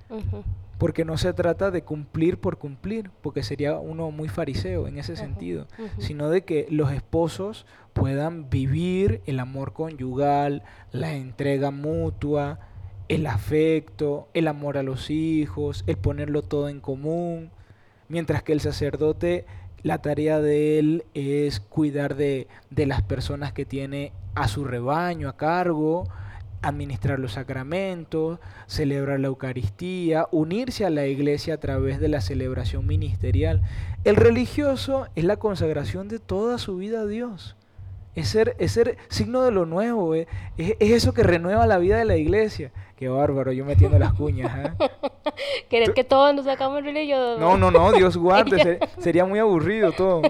porque 0.84 1.06
no 1.06 1.16
se 1.16 1.32
trata 1.32 1.70
de 1.70 1.82
cumplir 1.82 2.38
por 2.38 2.58
cumplir, 2.58 3.10
porque 3.22 3.42
sería 3.42 3.78
uno 3.78 4.10
muy 4.10 4.28
fariseo 4.28 4.86
en 4.86 4.98
ese 4.98 5.16
sentido, 5.16 5.66
sino 5.96 6.28
de 6.28 6.44
que 6.44 6.66
los 6.68 6.92
esposos 6.92 7.64
puedan 7.94 8.50
vivir 8.50 9.22
el 9.24 9.40
amor 9.40 9.72
conyugal, 9.72 10.62
la 10.92 11.14
entrega 11.14 11.70
mutua, 11.70 12.58
el 13.08 13.26
afecto, 13.26 14.28
el 14.34 14.46
amor 14.46 14.76
a 14.76 14.82
los 14.82 15.08
hijos, 15.08 15.84
el 15.86 15.96
ponerlo 15.96 16.42
todo 16.42 16.68
en 16.68 16.80
común, 16.80 17.50
mientras 18.08 18.42
que 18.42 18.52
el 18.52 18.60
sacerdote, 18.60 19.46
la 19.82 20.02
tarea 20.02 20.38
de 20.38 20.78
él 20.78 21.06
es 21.14 21.60
cuidar 21.60 22.14
de, 22.14 22.46
de 22.68 22.84
las 22.84 23.00
personas 23.00 23.54
que 23.54 23.64
tiene 23.64 24.12
a 24.34 24.48
su 24.48 24.64
rebaño 24.64 25.30
a 25.30 25.38
cargo, 25.38 26.10
administrar 26.64 27.18
los 27.18 27.32
sacramentos, 27.32 28.38
celebrar 28.66 29.20
la 29.20 29.28
Eucaristía, 29.28 30.26
unirse 30.30 30.84
a 30.84 30.90
la 30.90 31.06
iglesia 31.06 31.54
a 31.54 31.58
través 31.58 32.00
de 32.00 32.08
la 32.08 32.20
celebración 32.20 32.86
ministerial. 32.86 33.62
El 34.04 34.16
religioso 34.16 35.08
es 35.14 35.24
la 35.24 35.36
consagración 35.36 36.08
de 36.08 36.18
toda 36.18 36.58
su 36.58 36.76
vida 36.76 37.02
a 37.02 37.06
Dios. 37.06 37.56
Es 38.14 38.28
ser, 38.28 38.54
es 38.58 38.72
ser 38.72 38.96
signo 39.08 39.42
de 39.42 39.50
lo 39.50 39.66
nuevo, 39.66 40.14
eh. 40.14 40.28
es, 40.56 40.76
eso 40.78 41.12
que 41.12 41.24
renueva 41.24 41.66
la 41.66 41.78
vida 41.78 41.98
de 41.98 42.04
la 42.04 42.16
iglesia. 42.16 42.70
Qué 42.96 43.08
bárbaro, 43.08 43.50
yo 43.50 43.64
metiendo 43.64 43.98
las 43.98 44.14
cuñas. 44.14 44.52
¿eh? 44.56 44.88
¿Querés 45.68 45.90
que 45.90 46.04
todos 46.04 46.32
nos 46.32 46.44
sacamos 46.44 46.84
religiosos? 46.84 47.40
No, 47.40 47.56
no, 47.56 47.72
no, 47.72 47.92
Dios 47.92 48.16
guarde, 48.16 48.78
sería 48.98 49.24
muy 49.24 49.40
aburrido 49.40 49.90
todo. 49.90 50.22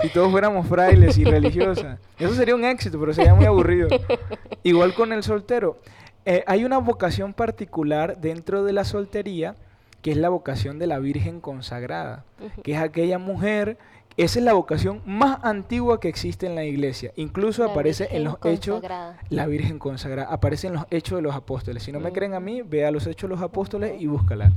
Si 0.00 0.08
todos 0.08 0.30
fuéramos 0.32 0.66
frailes 0.66 1.16
y 1.16 1.24
religiosas. 1.24 2.00
Eso 2.18 2.34
sería 2.34 2.56
un 2.56 2.64
éxito, 2.64 2.98
pero 2.98 3.14
sería 3.14 3.34
muy 3.34 3.46
aburrido. 3.46 3.88
Igual 4.64 4.92
con 4.94 5.12
el 5.12 5.22
soltero. 5.22 5.78
Eh, 6.26 6.42
hay 6.48 6.64
una 6.64 6.78
vocación 6.78 7.32
particular 7.32 8.18
dentro 8.18 8.64
de 8.64 8.72
la 8.72 8.84
soltería, 8.84 9.54
que 10.02 10.10
es 10.10 10.16
la 10.16 10.30
vocación 10.30 10.80
de 10.80 10.88
la 10.88 10.98
Virgen 10.98 11.40
consagrada, 11.40 12.24
que 12.62 12.72
es 12.72 12.78
aquella 12.78 13.18
mujer 13.18 13.78
esa 14.16 14.38
es 14.38 14.44
la 14.44 14.52
vocación 14.52 15.02
más 15.04 15.38
antigua 15.42 15.98
que 15.98 16.08
existe 16.08 16.46
en 16.46 16.54
la 16.54 16.64
iglesia. 16.64 17.12
Incluso 17.16 17.64
aparece 17.64 18.08
en 18.12 18.24
los 18.24 18.36
hechos, 18.44 18.82
la 19.28 19.46
Virgen 19.46 19.78
consagrada, 19.80 20.32
aparece 20.32 20.68
en 20.68 20.74
los 20.74 20.86
hechos 20.90 21.16
de 21.16 21.22
los 21.22 21.34
apóstoles. 21.34 21.82
Si 21.82 21.90
no 21.90 21.98
me 21.98 22.12
creen 22.12 22.34
a 22.34 22.40
mí, 22.40 22.62
vea 22.62 22.92
los 22.92 23.06
hechos 23.06 23.28
de 23.28 23.34
los 23.34 23.42
apóstoles 23.42 24.00
y 24.00 24.06
búscala. 24.06 24.52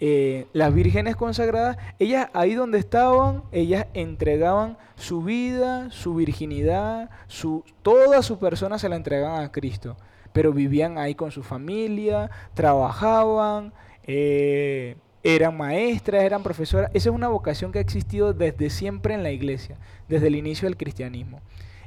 Eh, 0.00 0.46
las 0.52 0.74
vírgenes 0.74 1.16
consagradas, 1.16 1.76
ellas 1.98 2.28
ahí 2.32 2.54
donde 2.54 2.78
estaban, 2.78 3.42
ellas 3.52 3.86
entregaban 3.94 4.76
su 4.96 5.22
vida, 5.22 5.90
su 5.90 6.14
virginidad, 6.14 7.10
su, 7.28 7.62
toda 7.82 8.22
su 8.22 8.38
persona 8.38 8.78
se 8.78 8.88
la 8.88 8.96
entregaban 8.96 9.44
a 9.44 9.52
Cristo. 9.52 9.96
Pero 10.32 10.52
vivían 10.52 10.98
ahí 10.98 11.14
con 11.14 11.30
su 11.30 11.42
familia, 11.42 12.30
trabajaban, 12.54 13.72
eh, 14.02 14.96
eran 15.24 15.56
maestras, 15.56 16.22
eran 16.22 16.42
profesoras. 16.42 16.90
Esa 16.92 17.08
es 17.08 17.14
una 17.14 17.28
vocación 17.28 17.72
que 17.72 17.78
ha 17.78 17.82
existido 17.82 18.34
desde 18.34 18.68
siempre 18.68 19.14
en 19.14 19.22
la 19.22 19.30
iglesia, 19.30 19.78
desde 20.06 20.26
el 20.26 20.36
inicio 20.36 20.68
del 20.68 20.76
cristianismo. 20.76 21.40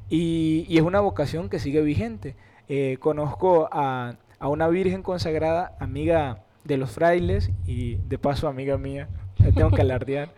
Y, 0.10 0.66
es 0.76 0.82
una 0.82 1.00
vocación 1.02 1.48
que 1.48 1.60
sigue 1.60 1.82
vigente. 1.82 2.36
Eh, 2.68 2.98
conozco 3.00 3.70
a, 3.72 4.16
una 4.42 4.68
virgen 4.68 5.04
consagrada, 5.04 5.76
amiga 5.80 6.44
de 6.64 6.78
los 6.78 6.92
frailes 6.92 7.52
y 7.66 7.96
de 7.96 8.18
paso 8.18 8.48
amiga 8.48 8.78
mía, 8.78 9.08
tengo 9.56 9.72
que 9.72 9.82
alardear, 9.82 10.30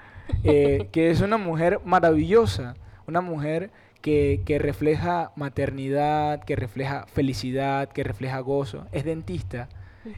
eh, 0.44 0.90
que 0.92 1.10
es 1.10 1.22
una 1.22 1.38
mujer 1.38 1.80
maravillosa, 1.86 2.76
una 3.08 3.22
mujer 3.22 3.72
que, 4.02 4.42
que, 4.46 4.60
refleja 4.60 5.32
maternidad, 5.36 6.44
que 6.44 6.56
refleja 6.56 7.08
felicidad, 7.08 7.90
que 7.90 8.04
refleja 8.04 8.40
gozo. 8.40 8.86
Es 8.92 9.06
dentista 9.06 9.70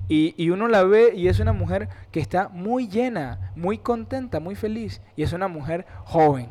y, 0.08 0.50
uno 0.50 0.68
la 0.68 0.84
ve 0.84 1.14
y 1.16 1.28
es 1.28 1.40
una 1.40 1.54
mujer 1.54 1.90
que 2.12 2.20
está 2.20 2.50
muy 2.50 2.88
llena, 2.88 3.52
muy 3.56 3.78
contenta, 3.78 4.40
muy 4.40 4.56
feliz. 4.56 5.02
Y 5.16 5.24
es 5.24 5.34
una 5.34 5.48
mujer 5.48 5.86
joven. 6.04 6.50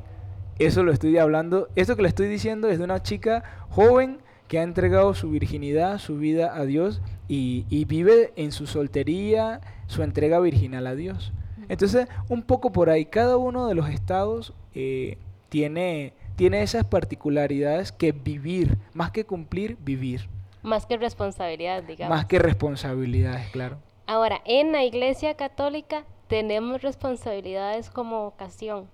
Eso 0.58 0.82
lo 0.82 0.92
estoy 0.92 1.16
hablando, 1.16 1.68
esto 1.74 1.96
que 1.96 2.02
le 2.02 2.08
estoy 2.08 2.28
diciendo 2.28 2.68
es 2.68 2.78
de 2.78 2.84
una 2.84 3.02
chica 3.02 3.42
joven 3.70 4.18
que 4.46 4.58
ha 4.58 4.62
entregado 4.62 5.14
su 5.14 5.30
virginidad, 5.30 5.98
su 5.98 6.18
vida 6.18 6.54
a 6.54 6.64
Dios 6.64 7.00
y, 7.28 7.84
vive 7.84 8.32
en 8.36 8.52
su 8.52 8.66
soltería, 8.66 9.60
su 9.86 10.02
entrega 10.02 10.40
virginal 10.40 10.86
a 10.86 10.94
Dios. 10.94 11.32
Entonces, 11.68 12.08
un 12.28 12.42
poco 12.42 12.72
por 12.72 12.90
ahí, 12.90 13.06
cada 13.06 13.36
uno 13.36 13.68
de 13.68 13.74
los 13.74 13.88
estados 13.88 14.52
eh, 14.74 15.18
tiene, 15.48 16.14
tiene 16.34 16.62
esas 16.62 16.84
particularidades 16.84 17.92
que 17.92 18.12
vivir, 18.12 18.76
más 18.92 19.12
que 19.12 19.24
cumplir, 19.24 19.78
vivir. 19.82 20.28
Más 20.62 20.86
que 20.86 20.96
responsabilidad, 20.96 21.82
digamos. 21.82 22.16
Más 22.16 22.26
que 22.26 22.38
responsabilidades, 22.38 23.48
claro. 23.50 23.78
Ahora, 24.06 24.40
en 24.44 24.72
la 24.72 24.84
Iglesia 24.84 25.34
Católica 25.34 26.04
tenemos 26.26 26.82
responsabilidades 26.82 27.90
como 27.90 28.24
vocación. 28.24 28.88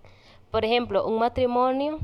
Por 0.50 0.64
ejemplo, 0.64 1.06
un 1.06 1.18
matrimonio 1.18 2.00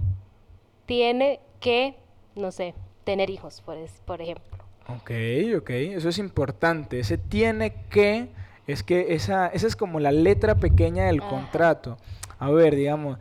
tiene 0.86 1.40
que, 1.60 1.96
no 2.34 2.50
sé, 2.50 2.74
tener 3.04 3.30
hijos, 3.30 3.60
por, 3.60 3.76
por 4.04 4.20
ejemplo. 4.20 4.44
Ok, 4.88 5.10
ok, 5.58 5.70
eso 5.70 6.08
es 6.08 6.18
importante. 6.18 7.00
Ese 7.00 7.18
tiene 7.18 7.74
que, 7.88 8.28
es 8.66 8.82
que 8.82 9.14
esa, 9.14 9.46
esa 9.48 9.66
es 9.66 9.76
como 9.76 10.00
la 10.00 10.12
letra 10.12 10.56
pequeña 10.56 11.04
del 11.04 11.22
contrato. 11.22 11.98
A 12.38 12.50
ver, 12.50 12.74
digamos, 12.74 13.18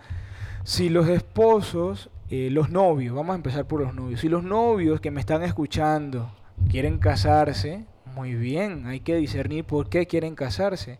si 0.63 0.89
los 0.89 1.08
esposos 1.08 2.10
eh, 2.32 2.50
los 2.50 2.70
novios, 2.70 3.13
vamos 3.13 3.34
a 3.34 3.36
empezar 3.36 3.65
por 3.65 3.82
los 3.82 3.94
novios. 3.94 4.22
Si 4.22 4.30
los 4.30 4.41
novios 4.41 5.02
que 5.02 5.12
me 5.12 5.20
están 5.20 5.44
escuchando 5.44 6.32
quieren 6.70 6.98
casarse, 6.98 7.86
muy 8.15 8.36
bien, 8.36 8.86
hay 8.86 9.02
que 9.02 9.17
discernir 9.17 9.65
por 9.65 9.89
qué 9.89 10.06
quieren 10.06 10.36
casarse. 10.36 10.98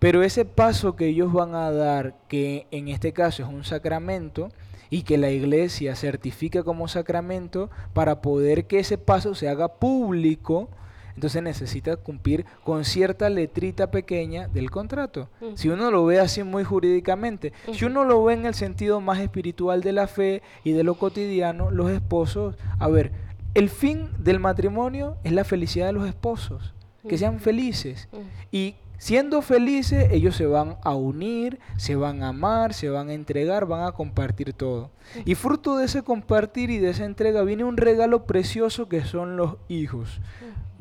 Pero 0.00 0.24
ese 0.24 0.44
paso 0.44 0.96
que 0.96 1.06
ellos 1.06 1.32
van 1.32 1.54
a 1.54 1.70
dar, 1.70 2.16
que 2.26 2.66
en 2.72 2.88
este 2.88 3.12
caso 3.12 3.44
es 3.44 3.48
un 3.48 3.62
sacramento, 3.62 4.48
y 4.90 5.02
que 5.02 5.16
la 5.16 5.30
iglesia 5.30 5.94
certifica 5.94 6.64
como 6.64 6.88
sacramento, 6.88 7.70
para 7.92 8.20
poder 8.20 8.66
que 8.66 8.80
ese 8.80 8.98
paso 8.98 9.36
se 9.36 9.48
haga 9.48 9.74
público, 9.74 10.68
entonces 11.14 11.42
necesita 11.42 11.96
cumplir 11.96 12.44
con 12.64 12.84
cierta 12.84 13.30
letrita 13.30 13.90
pequeña 13.90 14.48
del 14.48 14.70
contrato. 14.70 15.28
Si 15.54 15.68
uno 15.68 15.90
lo 15.90 16.04
ve 16.04 16.20
así 16.20 16.42
muy 16.42 16.64
jurídicamente, 16.64 17.52
si 17.72 17.84
uno 17.84 18.04
lo 18.04 18.24
ve 18.24 18.34
en 18.34 18.46
el 18.46 18.54
sentido 18.54 19.00
más 19.00 19.20
espiritual 19.20 19.80
de 19.82 19.92
la 19.92 20.06
fe 20.06 20.42
y 20.64 20.72
de 20.72 20.84
lo 20.84 20.94
cotidiano, 20.94 21.70
los 21.70 21.90
esposos, 21.90 22.56
a 22.78 22.88
ver, 22.88 23.12
el 23.54 23.70
fin 23.70 24.08
del 24.18 24.40
matrimonio 24.40 25.16
es 25.22 25.32
la 25.32 25.44
felicidad 25.44 25.86
de 25.86 25.92
los 25.92 26.08
esposos, 26.08 26.74
que 27.08 27.18
sean 27.18 27.38
felices. 27.38 28.08
Y 28.50 28.74
siendo 28.98 29.42
felices, 29.42 30.08
ellos 30.10 30.34
se 30.34 30.46
van 30.46 30.76
a 30.82 30.94
unir, 30.94 31.60
se 31.76 31.94
van 31.94 32.22
a 32.22 32.28
amar, 32.28 32.74
se 32.74 32.88
van 32.88 33.10
a 33.10 33.14
entregar, 33.14 33.66
van 33.66 33.86
a 33.86 33.92
compartir 33.92 34.52
todo. 34.54 34.90
Y 35.24 35.36
fruto 35.36 35.76
de 35.76 35.84
ese 35.84 36.02
compartir 36.02 36.70
y 36.70 36.78
de 36.78 36.90
esa 36.90 37.04
entrega 37.04 37.42
viene 37.42 37.62
un 37.62 37.76
regalo 37.76 38.24
precioso 38.24 38.88
que 38.88 39.04
son 39.04 39.36
los 39.36 39.56
hijos. 39.68 40.20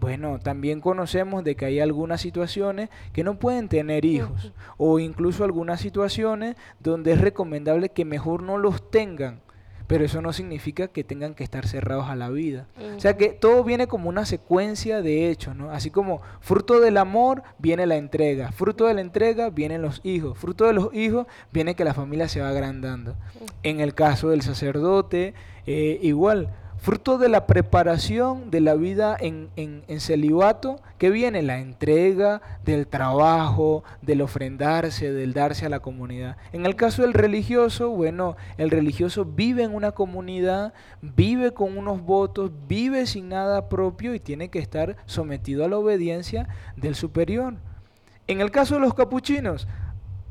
Bueno, 0.04 0.38
también 0.38 0.82
conocemos 0.82 1.46
de 1.46 1.56
que 1.56 1.64
hay 1.64 1.80
algunas 1.80 2.20
situaciones 2.20 2.90
que 3.14 3.24
no 3.24 3.40
pueden 3.40 3.70
tener 3.70 4.04
hijos 4.04 4.52
o 4.76 5.00
incluso 5.00 5.46
algunas 5.46 5.80
situaciones 5.80 6.58
donde 6.82 7.14
es 7.14 7.22
recomendable 7.22 7.88
que 7.88 8.04
mejor 8.04 8.44
no 8.44 8.58
los 8.58 8.92
tengan, 8.92 9.40
pero 9.88 10.04
eso 10.04 10.22
no 10.22 10.34
significa 10.34 10.90
que 10.90 11.06
tengan 11.06 11.36
que 11.36 11.46
estar 11.46 11.66
cerrados 11.66 12.10
a 12.10 12.18
la 12.18 12.30
vida. 12.30 12.68
O 12.98 13.00
sea 13.00 13.16
que 13.16 13.30
todo 13.30 13.64
viene 13.64 13.88
como 13.88 14.10
una 14.10 14.26
secuencia 14.26 15.02
de 15.02 15.30
hechos, 15.30 15.56
¿no? 15.56 15.72
Así 15.72 15.90
como 15.90 16.22
fruto 16.42 16.82
del 16.82 16.98
amor 16.98 17.44
viene 17.58 17.86
la 17.86 17.96
entrega, 17.96 18.52
fruto 18.52 18.88
de 18.88 18.96
la 18.96 19.02
entrega 19.02 19.52
vienen 19.52 19.82
los 19.82 20.02
hijos, 20.04 20.38
fruto 20.38 20.66
de 20.66 20.74
los 20.74 20.94
hijos 20.94 21.28
viene 21.54 21.76
que 21.76 21.86
la 21.86 21.94
familia 21.94 22.28
se 22.28 22.42
va 22.42 22.50
agrandando. 22.50 23.16
En 23.64 23.80
el 23.80 23.94
caso 23.94 24.32
del 24.32 24.42
sacerdote, 24.42 25.34
eh, 25.66 25.98
igual, 26.02 26.50
fruto 26.84 27.18
de 27.18 27.30
la 27.30 27.48
preparación 27.48 28.52
de 28.52 28.60
la 28.60 28.76
vida 28.76 29.16
en, 29.18 29.50
celibato, 30.02 30.82
que 30.98 31.12
viene 31.12 31.42
la 31.42 31.60
entrega 31.60 32.42
del 32.66 32.88
trabajo, 32.88 33.86
del 34.02 34.20
ofrendarse, 34.20 35.14
del 35.14 35.32
darse 35.32 35.66
a 35.66 35.70
la 35.70 35.80
comunidad. 35.80 36.36
En 36.52 36.66
el 36.66 36.76
caso 36.76 37.04
del 37.04 37.14
religioso, 37.14 37.90
bueno, 37.92 38.36
el 38.58 38.70
religioso 38.70 39.24
vive 39.24 39.64
en 39.64 39.74
una 39.74 39.94
comunidad, 39.94 40.74
vive 41.02 41.54
con 41.54 41.78
unos 41.78 42.04
votos, 42.04 42.52
vive 42.68 43.06
sin 43.08 43.30
nada 43.30 43.70
propio 43.70 44.14
y 44.14 44.20
tiene 44.20 44.50
que 44.50 44.60
estar 44.60 44.98
sometido 45.06 45.64
a 45.64 45.70
la 45.70 45.78
obediencia 45.78 46.50
del 46.76 46.96
superior. 46.96 47.54
En 48.28 48.42
el 48.42 48.52
caso 48.52 48.76
de 48.76 48.82
los 48.82 48.94
capuchinos, 48.94 49.70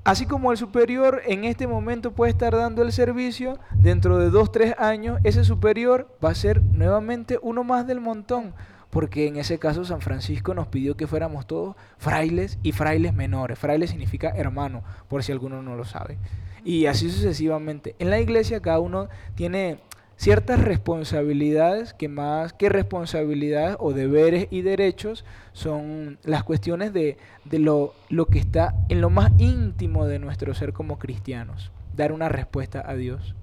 Así 0.04 0.26
como 0.26 0.50
el 0.50 0.58
superior 0.58 1.22
en 1.26 1.44
este 1.44 1.68
momento 1.68 2.10
puede 2.10 2.32
estar 2.32 2.56
dando 2.56 2.82
el 2.82 2.90
servicio, 2.92 3.60
dentro 3.72 4.18
de 4.18 4.30
dos, 4.30 4.50
tres 4.50 4.74
años, 4.76 5.20
ese 5.22 5.44
superior 5.44 6.08
va 6.22 6.30
a 6.30 6.34
ser 6.34 6.60
nuevamente 6.60 7.38
uno 7.40 7.62
más 7.62 7.86
del 7.86 8.00
montón. 8.00 8.52
Porque 8.90 9.28
en 9.28 9.36
ese 9.36 9.58
caso 9.60 9.84
San 9.84 10.00
Francisco 10.00 10.54
nos 10.54 10.66
pidió 10.66 10.96
que 10.96 11.06
fuéramos 11.06 11.46
todos 11.46 11.76
frailes 11.98 12.58
y 12.64 12.72
frailes 12.72 13.14
menores. 13.14 13.58
Fraile 13.58 13.86
significa 13.86 14.30
hermano, 14.30 14.82
por 15.08 15.22
si 15.22 15.30
alguno 15.30 15.62
no 15.62 15.76
lo 15.76 15.84
sabe. 15.84 16.18
Y 16.64 16.86
así 16.86 17.08
sucesivamente. 17.08 17.94
En 18.00 18.10
la 18.10 18.18
iglesia 18.18 18.60
cada 18.60 18.80
uno 18.80 19.08
tiene 19.36 19.78
ciertas 20.22 20.61
responsabilidades 20.61 21.94
que 21.94 22.06
más 22.08 22.52
que 22.52 22.68
responsabilidades 22.68 23.76
o 23.80 23.92
deberes 23.92 24.46
y 24.50 24.62
derechos 24.62 25.24
son 25.52 26.16
las 26.22 26.44
cuestiones 26.44 26.92
de, 26.92 27.16
lo, 27.50 27.92
lo, 28.08 28.26
que 28.26 28.38
está 28.38 28.72
en 28.88 29.00
lo 29.00 29.11
más 29.11 29.32
íntimo 29.38 30.06
de 30.06 30.20
nuestro 30.20 30.54
ser 30.54 30.72
como 30.72 31.00
cristianos, 31.00 31.72
dar 31.96 32.12
una 32.12 32.28
respuesta 32.28 32.88
a 32.88 32.94
Dios. 32.94 33.35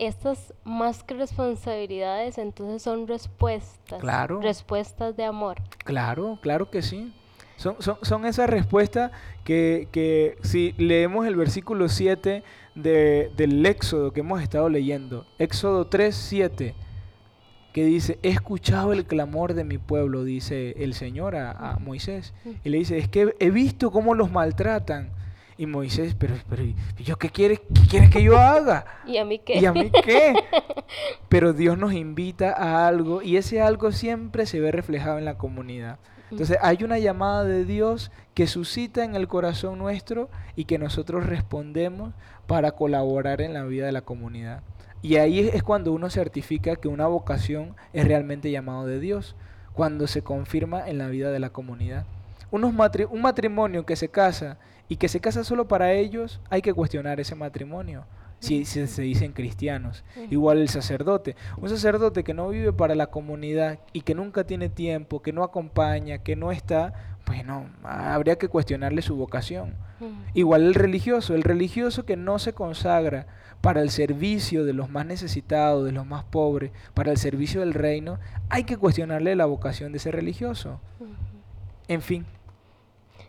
Estas 0.00 0.52
más 0.64 1.04
que 1.04 1.14
responsabilidades 1.14 2.36
entonces 2.36 2.82
son 2.82 3.06
respuestas, 3.06 4.00
claro. 4.00 4.40
respuestas 4.40 5.16
de 5.16 5.24
amor. 5.24 5.58
Claro, 5.84 6.40
claro 6.42 6.68
que 6.68 6.82
sí. 6.82 7.14
Son, 7.54 7.76
son, 7.78 7.96
son 8.02 8.26
esas 8.26 8.50
respuestas 8.50 9.12
que, 9.44 9.88
que 9.92 10.36
si 10.42 10.72
leemos 10.78 11.26
el 11.26 11.36
versículo 11.36 11.88
7 11.88 12.42
de, 12.76 13.32
del 13.36 13.64
Éxodo 13.66 14.12
que 14.12 14.20
hemos 14.20 14.40
estado 14.40 14.68
leyendo, 14.68 15.26
Éxodo 15.38 15.86
3, 15.88 16.14
7, 16.14 16.74
que 17.72 17.84
dice, 17.84 18.18
he 18.22 18.28
escuchado 18.28 18.92
el 18.92 19.04
clamor 19.04 19.54
de 19.54 19.64
mi 19.64 19.78
pueblo, 19.78 20.24
dice 20.24 20.74
el 20.78 20.94
Señor 20.94 21.36
a, 21.36 21.78
Moisés. 21.80 22.32
Y 22.64 22.70
le 22.70 22.78
dice, 22.78 22.96
es 22.96 23.08
que 23.08 23.34
he 23.38 23.50
visto 23.50 23.90
cómo 23.90 24.14
los 24.14 24.30
maltratan. 24.30 25.10
Y 25.58 25.66
Moisés, 25.66 26.14
pero, 26.18 26.34
pero 26.50 26.64
¿yo 26.98 27.16
qué 27.16 27.30
quieres, 27.30 27.60
qué 27.60 27.86
quieres 27.88 28.10
que 28.10 28.22
yo 28.22 28.38
haga? 28.38 28.84
¿Y 29.06 29.16
a 29.16 29.24
mí 29.24 29.38
qué? 29.38 29.58
¿Y 29.58 29.64
a 29.64 29.72
mí 29.72 29.90
qué? 30.04 30.34
pero 31.30 31.54
Dios 31.54 31.78
nos 31.78 31.94
invita 31.94 32.52
a 32.52 32.86
algo 32.86 33.22
y 33.22 33.38
ese 33.38 33.62
algo 33.62 33.90
siempre 33.90 34.44
se 34.44 34.60
ve 34.60 34.70
reflejado 34.70 35.18
en 35.18 35.24
la 35.24 35.38
comunidad. 35.38 35.98
Entonces 36.30 36.58
hay 36.60 36.82
una 36.82 36.98
llamada 36.98 37.44
de 37.44 37.64
Dios 37.64 38.10
que 38.34 38.46
suscita 38.46 39.04
en 39.04 39.14
el 39.14 39.28
corazón 39.28 39.78
nuestro 39.78 40.28
y 40.56 40.64
que 40.64 40.78
nosotros 40.78 41.26
respondemos 41.26 42.12
para 42.46 42.72
colaborar 42.72 43.40
en 43.40 43.54
la 43.54 43.64
vida 43.64 43.86
de 43.86 43.92
la 43.92 44.02
comunidad. 44.02 44.62
Y 45.02 45.16
ahí 45.16 45.38
es 45.38 45.62
cuando 45.62 45.92
uno 45.92 46.10
certifica 46.10 46.76
que 46.76 46.88
una 46.88 47.06
vocación 47.06 47.76
es 47.92 48.06
realmente 48.06 48.50
llamado 48.50 48.86
de 48.86 48.98
Dios, 48.98 49.36
cuando 49.72 50.06
se 50.06 50.22
confirma 50.22 50.88
en 50.88 50.98
la 50.98 51.08
vida 51.08 51.30
de 51.30 51.38
la 51.38 51.50
comunidad. 51.50 52.06
Unos 52.50 52.72
un 53.10 53.22
matrimonio 53.22 53.84
que 53.84 53.96
se 53.96 54.08
casa 54.08 54.56
y 54.88 54.96
que 54.96 55.08
se 55.08 55.20
casa 55.20 55.44
solo 55.44 55.68
para 55.68 55.92
ellos, 55.92 56.40
hay 56.48 56.62
que 56.62 56.72
cuestionar 56.72 57.20
ese 57.20 57.34
matrimonio. 57.34 58.04
Si, 58.38 58.64
se 58.64 59.02
dicen 59.02 59.32
cristianos. 59.32 60.04
Igual 60.30 60.58
el 60.58 60.68
sacerdote. 60.68 61.36
Un 61.56 61.68
sacerdote 61.68 62.22
que 62.22 62.34
no 62.34 62.48
vive 62.48 62.72
para 62.72 62.94
la 62.94 63.06
comunidad 63.08 63.80
y 63.92 64.02
que 64.02 64.14
nunca 64.14 64.44
tiene 64.44 64.68
tiempo, 64.68 65.22
que 65.22 65.32
no 65.32 65.42
acompaña, 65.42 66.18
que 66.18 66.36
no 66.36 66.52
está, 66.52 67.18
bueno, 67.26 67.68
habría 67.82 68.36
que 68.36 68.48
cuestionarle 68.48 69.02
su 69.02 69.16
vocación. 69.16 69.74
Igual 70.34 70.62
el 70.62 70.74
religioso, 70.74 71.34
el 71.34 71.42
religioso 71.42 72.04
que 72.04 72.16
no 72.16 72.38
se 72.38 72.52
consagra 72.52 73.26
para 73.60 73.80
el 73.80 73.90
servicio 73.90 74.64
de 74.64 74.74
los 74.74 74.90
más 74.90 75.06
necesitados, 75.06 75.84
de 75.84 75.92
los 75.92 76.06
más 76.06 76.24
pobres, 76.24 76.70
para 76.94 77.10
el 77.10 77.16
servicio 77.16 77.60
del 77.60 77.74
reino, 77.74 78.18
hay 78.48 78.64
que 78.64 78.76
cuestionarle 78.76 79.34
la 79.34 79.46
vocación 79.46 79.92
de 79.92 79.98
ese 79.98 80.12
religioso. 80.12 80.80
En 81.88 82.02
fin. 82.02 82.26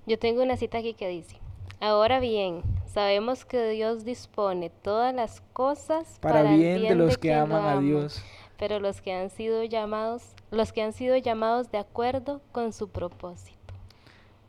Yo 0.05 0.19
tengo 0.19 0.43
una 0.43 0.57
cita 0.57 0.77
aquí 0.77 0.93
que 0.93 1.07
dice, 1.07 1.37
ahora 1.79 2.19
bien, 2.19 2.61
sabemos 2.85 3.45
que 3.45 3.69
Dios 3.69 4.05
dispone 4.05 4.69
todas 4.69 5.13
las 5.13 5.41
cosas 5.53 6.19
para, 6.21 6.43
bien, 6.43 6.81
de 6.81 6.95
los 6.95 7.17
que, 7.17 7.33
aman 7.33 7.65
a 7.65 7.79
Dios. 7.79 8.23
Pero 8.57 8.79
los 8.79 9.01
que 9.01 9.13
han 9.13 9.29
sido 9.29 9.63
llamados, 9.63 10.23
los 10.51 10.73
que 10.73 10.81
han 10.81 10.93
sido 10.93 11.15
llamados 11.17 11.71
de 11.71 11.77
acuerdo 11.77 12.41
con 12.51 12.73
su 12.73 12.89
propósito. 12.89 13.57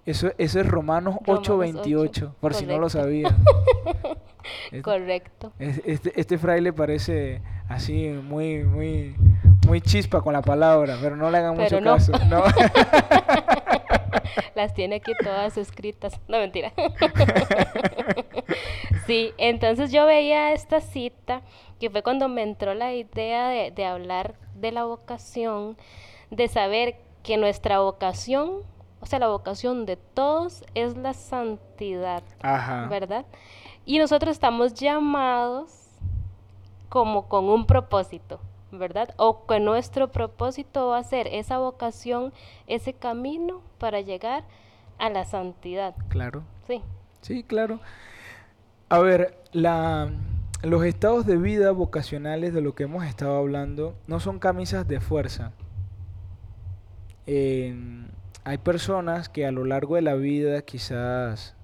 Eso, 0.06 0.30
eso 0.38 0.60
es 0.60 0.66
Romanos, 0.66 1.16
8:28, 1.26 2.34
por 2.40 2.54
si 2.54 2.64
no 2.64 2.78
lo 2.78 2.88
sabía. 2.88 3.36
Correcto. 4.82 5.52
Este, 5.58 6.18
este 6.18 6.38
fraile 6.38 6.72
parece 6.72 7.42
así 7.68 8.08
muy, 8.08 8.64
muy, 8.64 9.14
muy 9.66 9.80
chispa 9.80 10.22
con 10.22 10.32
la 10.32 10.42
palabra, 10.42 10.96
pero 11.02 11.16
no 11.16 11.30
le 11.30 11.38
hagan 11.38 11.56
mucho 11.56 11.80
caso. 11.82 12.12
No. 12.28 12.42
Las 14.54 14.74
tiene 14.74 14.96
aquí 14.96 15.12
todas 15.22 15.56
escritas. 15.56 16.20
No, 16.28 16.38
mentira. 16.38 16.72
sí, 19.06 19.32
entonces 19.38 19.92
yo 19.92 20.06
veía 20.06 20.52
esta 20.52 20.80
cita, 20.80 21.42
que 21.80 21.90
fue 21.90 22.02
cuando 22.02 22.28
me 22.28 22.42
entró 22.42 22.74
la 22.74 22.94
idea 22.94 23.48
de, 23.48 23.70
de 23.70 23.84
hablar 23.84 24.34
de 24.54 24.72
la 24.72 24.84
vocación, 24.84 25.76
de 26.30 26.48
saber 26.48 26.96
que 27.22 27.36
nuestra 27.36 27.80
vocación 27.80 28.62
o 29.00 29.06
sea, 29.06 29.18
la 29.18 29.28
vocación 29.28 29.86
de 29.86 29.96
todos 29.96 30.64
es 30.74 30.96
la 30.96 31.14
santidad, 31.14 32.22
¿verdad? 32.90 33.24
Y 33.84 33.98
nosotros 33.98 34.32
estamos 34.32 34.74
llamados 34.74 35.72
como 36.88 37.28
con 37.28 37.48
un 37.48 37.66
propósito, 37.66 38.40
¿verdad? 38.72 39.14
O 39.16 39.46
que 39.46 39.60
nuestro 39.60 40.08
propósito 40.08 40.88
va 40.88 40.98
a 40.98 41.04
ser 41.04 41.26
esa 41.28 41.58
vocación, 41.58 42.32
ese 42.66 42.92
camino 42.92 43.62
para 43.78 44.00
llegar 44.00 44.44
a 44.98 45.10
la 45.10 45.24
santidad. 45.24 45.94
Claro. 46.08 46.42
Sí. 46.66 46.82
Sí, 47.20 47.42
claro. 47.42 47.80
A 48.88 48.98
ver, 49.00 49.38
la, 49.52 50.10
los 50.62 50.84
estados 50.84 51.26
de 51.26 51.36
vida 51.36 51.70
vocacionales 51.72 52.54
de 52.54 52.60
lo 52.60 52.74
que 52.74 52.84
hemos 52.84 53.04
estado 53.04 53.36
hablando 53.36 53.94
no 54.06 54.20
son 54.20 54.38
camisas 54.38 54.86
de 54.88 55.00
fuerza. 55.00 55.52
Eh, 57.26 57.76
hay 58.44 58.58
personas 58.58 59.28
que 59.28 59.46
a 59.46 59.52
lo 59.52 59.64
largo 59.64 59.96
de 59.96 60.02
la 60.02 60.14
vida 60.14 60.62
quizás 60.62 61.54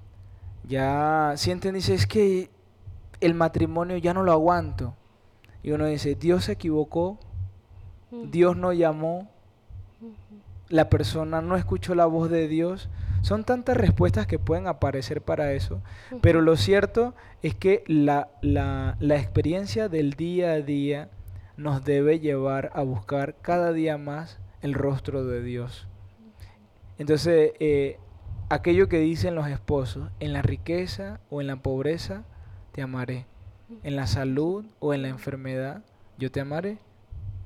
ya 0.64 1.32
sienten, 1.36 1.74
dice, 1.74 1.94
es 1.94 2.06
que 2.06 2.50
el 3.20 3.34
matrimonio 3.34 3.96
ya 3.96 4.12
no 4.12 4.22
lo 4.22 4.32
aguanto. 4.32 4.94
Y 5.64 5.72
uno 5.72 5.86
dice, 5.86 6.14
Dios 6.14 6.44
se 6.44 6.52
equivocó, 6.52 7.18
Dios 8.30 8.56
no 8.56 8.72
llamó, 8.72 9.30
la 10.68 10.90
persona 10.90 11.40
no 11.40 11.56
escuchó 11.56 11.94
la 11.94 12.06
voz 12.06 12.30
de 12.30 12.46
Dios. 12.46 12.90
Son 13.22 13.44
tantas 13.44 13.76
respuestas 13.76 14.26
que 14.26 14.38
pueden 14.38 14.66
aparecer 14.66 15.22
para 15.22 15.52
eso, 15.52 15.80
pero 16.20 16.42
lo 16.42 16.56
cierto 16.56 17.14
es 17.42 17.54
que 17.54 17.82
la, 17.86 18.28
la, 18.42 18.96
la 19.00 19.16
experiencia 19.16 19.88
del 19.88 20.12
día 20.12 20.52
a 20.52 20.60
día 20.60 21.08
nos 21.56 21.82
debe 21.82 22.20
llevar 22.20 22.70
a 22.74 22.82
buscar 22.82 23.36
cada 23.40 23.72
día 23.72 23.96
más 23.96 24.38
el 24.60 24.74
rostro 24.74 25.24
de 25.24 25.42
Dios. 25.42 25.88
Entonces, 26.98 27.52
eh, 27.58 27.98
aquello 28.50 28.88
que 28.88 28.98
dicen 28.98 29.34
los 29.34 29.48
esposos, 29.48 30.10
en 30.20 30.34
la 30.34 30.42
riqueza 30.42 31.20
o 31.30 31.40
en 31.40 31.46
la 31.46 31.56
pobreza, 31.56 32.24
te 32.72 32.82
amaré. 32.82 33.26
En 33.82 33.96
la 33.96 34.06
salud 34.06 34.64
o 34.78 34.94
en 34.94 35.02
la 35.02 35.08
enfermedad, 35.08 35.82
yo 36.18 36.30
te 36.30 36.40
amaré. 36.40 36.78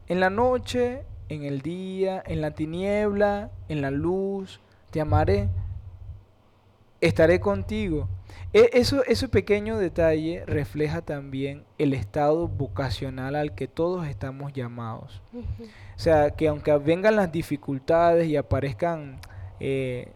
En 0.09 0.21
la 0.21 0.31
noche, 0.31 1.03
en 1.29 1.45
el 1.45 1.61
día, 1.61 2.23
en 2.27 2.41
la 2.41 2.53
tiniebla, 2.53 3.51
en 3.69 3.83
la 3.83 3.91
luz, 3.91 4.61
te 4.91 5.01
amaré. 5.01 5.49
Estaré 7.01 7.39
contigo. 7.39 8.09
E, 8.53 8.71
eso, 8.73 9.05
ese 9.05 9.29
pequeño 9.29 9.79
detalle 9.79 10.45
refleja 10.47 11.03
también 11.03 11.65
el 11.77 11.93
estado 11.93 12.49
vocacional 12.49 13.37
al 13.37 13.55
que 13.55 13.69
todos 13.69 14.07
estamos 14.07 14.53
llamados. 14.53 15.23
O 15.35 15.99
sea, 15.99 16.31
que 16.31 16.49
aunque 16.49 16.77
vengan 16.79 17.17
las 17.17 17.31
dificultades 17.31 18.27
y 18.27 18.37
aparezcan 18.37 19.21
eh, 19.61 20.13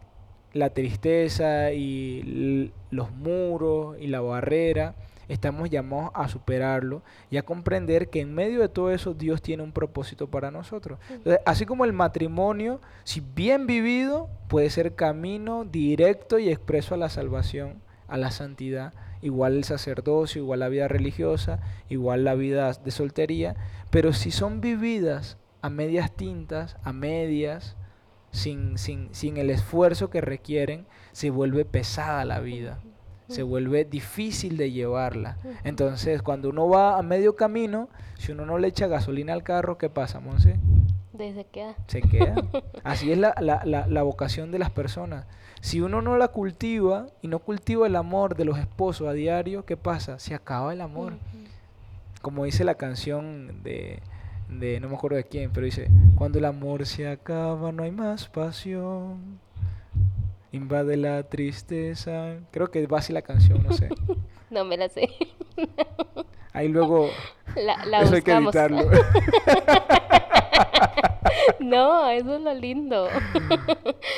la 0.53 0.71
tristeza 0.71 1.73
y 1.73 2.73
los 2.91 3.13
muros 3.13 3.97
y 4.01 4.07
la 4.07 4.21
barrera, 4.21 4.95
estamos 5.33 5.71
llamados 5.71 6.11
a 6.15 6.29
superarlo 6.29 7.03
y 7.31 7.37
a 7.37 7.43
comprender 7.43 8.11
que 8.11 8.21
en 8.21 8.35
medio 8.35 8.61
de 8.61 8.69
todo 8.69 8.91
eso 8.91 9.15
Dios 9.15 9.41
tiene 9.43 9.63
un 9.63 9.73
propósito 9.73 10.29
para 10.29 10.51
nosotros. 10.51 10.99
así 11.47 11.67
como 11.67 11.85
el 11.85 11.93
matrimonio, 11.93 12.81
si 13.05 13.21
bien 13.21 13.67
vivido, 13.67 14.29
puede 14.49 14.71
ser 14.71 14.95
camino 14.95 15.65
directo 15.65 16.39
y 16.39 16.51
expreso 16.51 16.95
a 16.95 16.99
la 16.99 17.09
salvación, 17.09 17.83
a 18.09 18.19
la 18.19 18.31
santidad, 18.31 18.93
igual 19.23 19.57
el 19.57 19.65
sacerdocio, 19.65 20.43
igual 20.43 20.61
la 20.61 20.69
vida 20.69 20.89
religiosa, 20.89 21.61
igual 21.89 22.25
la 22.25 22.35
vida 22.35 22.73
de 22.73 22.91
soltería, 22.91 23.57
pero 23.91 24.13
si 24.13 24.31
son 24.31 24.61
vividas 24.61 25.39
a 25.63 25.71
medias 25.71 26.15
tintas, 26.15 26.77
a 26.83 26.93
medias, 26.93 27.77
sin, 28.33 28.79
sin, 28.79 29.15
sin 29.15 29.37
el 29.37 29.51
esfuerzo 29.51 30.11
que 30.11 30.21
requieren, 30.21 30.87
se 31.13 31.31
vuelve 31.31 31.65
pesada 31.65 32.25
la 32.25 32.41
vida, 32.41 32.81
se 33.33 33.43
vuelve 33.43 33.85
difícil 33.85 34.57
de 34.57 34.71
llevarla. 34.71 35.37
Entonces, 35.65 36.23
cuando 36.23 36.51
uno 36.51 36.69
va 36.69 36.99
a 36.99 37.03
medio 37.03 37.35
camino, 37.37 37.89
si 38.19 38.33
uno 38.33 38.47
no 38.47 38.59
le 38.59 38.69
echa 38.69 38.87
gasolina 38.87 39.33
al 39.33 39.43
carro, 39.43 39.79
¿qué 39.79 39.89
pasa, 39.89 40.21
Monse? 40.21 40.59
Se 41.17 41.45
queda. 41.45 41.75
Se 41.87 42.03
queda. 42.03 42.35
Así 42.85 43.13
es 43.13 43.19
la, 43.19 43.35
la, 43.41 43.63
la, 43.65 43.87
la, 43.87 44.03
vocación 44.03 44.51
de 44.51 44.59
las 44.59 44.71
personas. 44.71 45.27
Si 45.61 45.81
uno 45.81 46.03
no 46.03 46.17
la 46.17 46.29
cultiva 46.29 47.07
y 47.21 47.29
no 47.29 47.39
cultiva 47.39 47.87
el 47.87 47.95
amor 47.95 48.35
de 48.35 48.45
los 48.45 48.59
esposos 48.59 49.07
a 49.07 49.13
diario, 49.13 49.65
¿qué 49.65 49.77
pasa? 49.77 50.19
Se 50.19 50.35
acaba 50.35 50.73
el 50.73 50.81
amor. 50.81 51.15
Como 52.23 52.45
dice 52.45 52.65
la 52.65 52.75
canción 52.75 53.63
de, 53.63 54.01
de 54.49 54.81
no 54.81 54.89
me 54.89 54.97
acuerdo 54.97 55.17
de 55.17 55.25
quién, 55.25 55.51
pero 55.53 55.67
dice, 55.67 55.89
cuando 56.17 56.39
el 56.39 56.45
amor 56.45 56.87
se 56.87 57.07
acaba 57.09 57.71
no 57.71 57.85
hay 57.85 57.93
más 57.93 58.29
pasión, 58.29 59.39
invade 60.53 60.97
la 60.97 61.23
tristeza, 61.25 62.37
creo 62.51 62.71
que 62.71 62.87
va 62.87 62.99
así 62.99 63.13
la 63.13 63.23
canción, 63.23 63.63
no 63.63 63.73
sé. 63.73 63.89
no 64.51 64.65
me 64.65 64.77
la 64.77 64.89
sé. 64.89 65.09
Ahí 66.53 66.69
luego 66.69 67.09
la, 67.57 67.85
la 67.87 68.03
eso 68.03 68.15
hay 68.15 68.23
que 68.23 68.33
editarlo. 68.33 68.83
no, 71.61 72.11
eso 72.11 72.37
es 72.37 72.43
lo 72.43 72.53
lindo. 72.53 73.09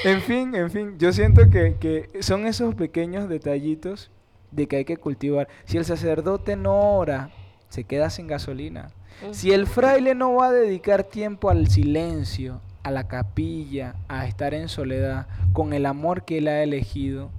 en 0.02 0.20
fin, 0.20 0.52
en 0.56 0.68
fin, 0.68 0.98
yo 0.98 1.12
siento 1.12 1.48
que, 1.48 1.76
que 1.78 2.22
son 2.22 2.48
esos 2.48 2.74
pequeños 2.74 3.28
detallitos 3.28 4.10
de 4.50 4.66
que 4.66 4.76
hay 4.76 4.84
que 4.84 4.96
cultivar. 4.96 5.46
Si 5.64 5.76
el 5.76 5.84
sacerdote 5.84 6.56
no 6.56 6.96
ora, 6.96 7.30
se 7.68 7.84
queda 7.84 8.10
sin 8.10 8.26
gasolina. 8.26 8.90
Si 9.30 9.52
el 9.52 9.68
fraile 9.68 10.16
no 10.16 10.34
va 10.34 10.48
a 10.48 10.52
dedicar 10.52 11.04
tiempo 11.04 11.50
al 11.50 11.68
silencio, 11.68 12.60
a 12.84 12.90
la 12.90 13.08
capilla, 13.08 13.96
a 14.08 14.26
estar 14.26 14.54
en 14.54 14.68
soledad, 14.68 15.26
con 15.52 15.72
el 15.72 15.86
amor 15.86 16.24
que 16.24 16.38
él 16.38 16.48
ha 16.48 16.62
elegido, 16.62 17.30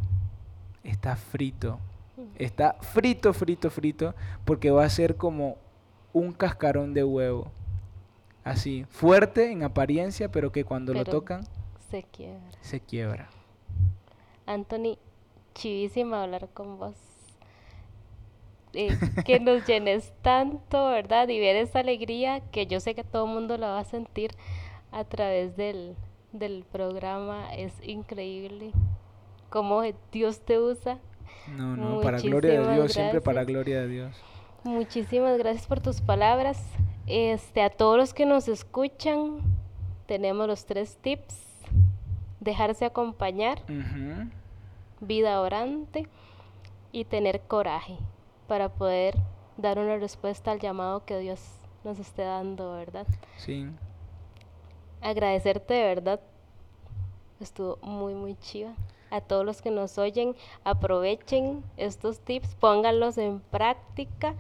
está 0.84 1.15
frito. 1.15 1.79
Está 2.38 2.73
frito, 2.81 3.34
frito, 3.34 3.69
frito, 3.69 4.15
porque 4.43 4.71
va 4.71 4.84
a 4.84 4.89
ser 4.89 5.15
como 5.15 5.58
un 6.13 6.34
cascarón 6.34 6.93
de 6.93 7.03
huevo. 7.03 7.51
así, 8.43 8.86
fuerte 8.89 9.51
en 9.51 9.63
apariencia, 9.63 10.29
pero 10.29 10.51
que 10.51 10.63
cuando 10.63 10.93
lo 10.93 11.03
tocan 11.03 11.45
Se 11.89 12.03
quiebra. 12.03 12.58
se 12.62 12.79
quiebra. 12.79 13.29
Anthony, 14.45 14.97
chivísima 15.53 16.23
hablar 16.23 16.49
con 16.53 16.77
vos. 16.77 16.95
Eh, 18.73 18.97
que 19.25 19.39
nos 19.39 19.65
llenes 19.65 20.12
tanto, 20.21 20.88
¿verdad? 20.88 21.27
Y 21.29 21.39
ver 21.39 21.55
esa 21.55 21.79
alegría 21.79 22.41
que 22.51 22.67
yo 22.67 22.79
sé 22.79 22.93
que 22.93 23.03
todo 23.03 23.25
el 23.25 23.31
mundo 23.31 23.58
la 23.58 23.67
va 23.67 23.79
a 23.79 23.86
sentir 23.86 24.31
a 24.95 25.03
través 25.03 25.55
del, 25.58 25.95
del 26.31 26.63
programa. 26.71 27.53
Es 27.53 27.73
increíble 27.84 28.71
cómo 29.49 29.81
Dios 30.12 30.39
te 30.39 30.58
usa. 30.58 30.97
No, 31.47 31.75
no, 31.75 32.01
para 32.01 32.19
gloria 32.19 32.51
de 32.53 32.58
Muchísimas 32.60 32.75
Dios, 32.75 32.93
siempre 32.93 33.21
para 33.21 33.36
gracias. 33.43 33.53
gloria 33.53 33.81
de 33.81 33.88
Dios. 33.89 34.17
Muchísimas 34.63 35.38
gracias 35.38 35.67
por 35.67 35.81
tus 35.81 36.01
palabras. 36.01 36.63
Este, 37.08 37.62
a 37.62 37.69
todos 37.69 37.97
los 37.97 38.13
que 38.13 38.25
nos 38.25 38.47
escuchan, 38.47 39.41
tenemos 40.08 40.47
los 40.47 40.65
tres 40.65 40.97
tips. 41.01 41.36
Dejarse 42.39 42.86
acompañar, 42.86 43.60
vida 45.01 45.41
orante 45.41 46.08
y 46.91 47.03
tener 47.05 47.41
coraje 47.41 47.97
para 48.47 48.69
poder 48.69 49.15
dar 49.58 49.77
una 49.79 49.97
respuesta 49.97 50.51
al 50.51 50.60
llamado 50.60 51.05
que 51.05 51.17
Dios 51.19 51.41
nos 51.84 51.99
esté 51.99 52.21
dando, 52.21 52.73
¿verdad? 52.73 53.08
Sí. 53.38 53.67
Agradecerte 55.05 55.75
de 55.75 55.83
verdad. 55.83 56.19
Estuvo 57.39 57.77
muy, 57.83 58.15
muy 58.15 58.35
chiva. 58.37 58.73
A 59.11 59.21
todos 59.21 59.45
los 59.45 59.61
que 59.61 59.69
nos 59.69 59.99
oyen, 59.99 60.35
aprovechen 60.63 61.63
estos 61.77 62.19
tips, 62.21 62.55
pónganlos 62.55 63.19
en 63.19 63.39
práctica 63.39 64.33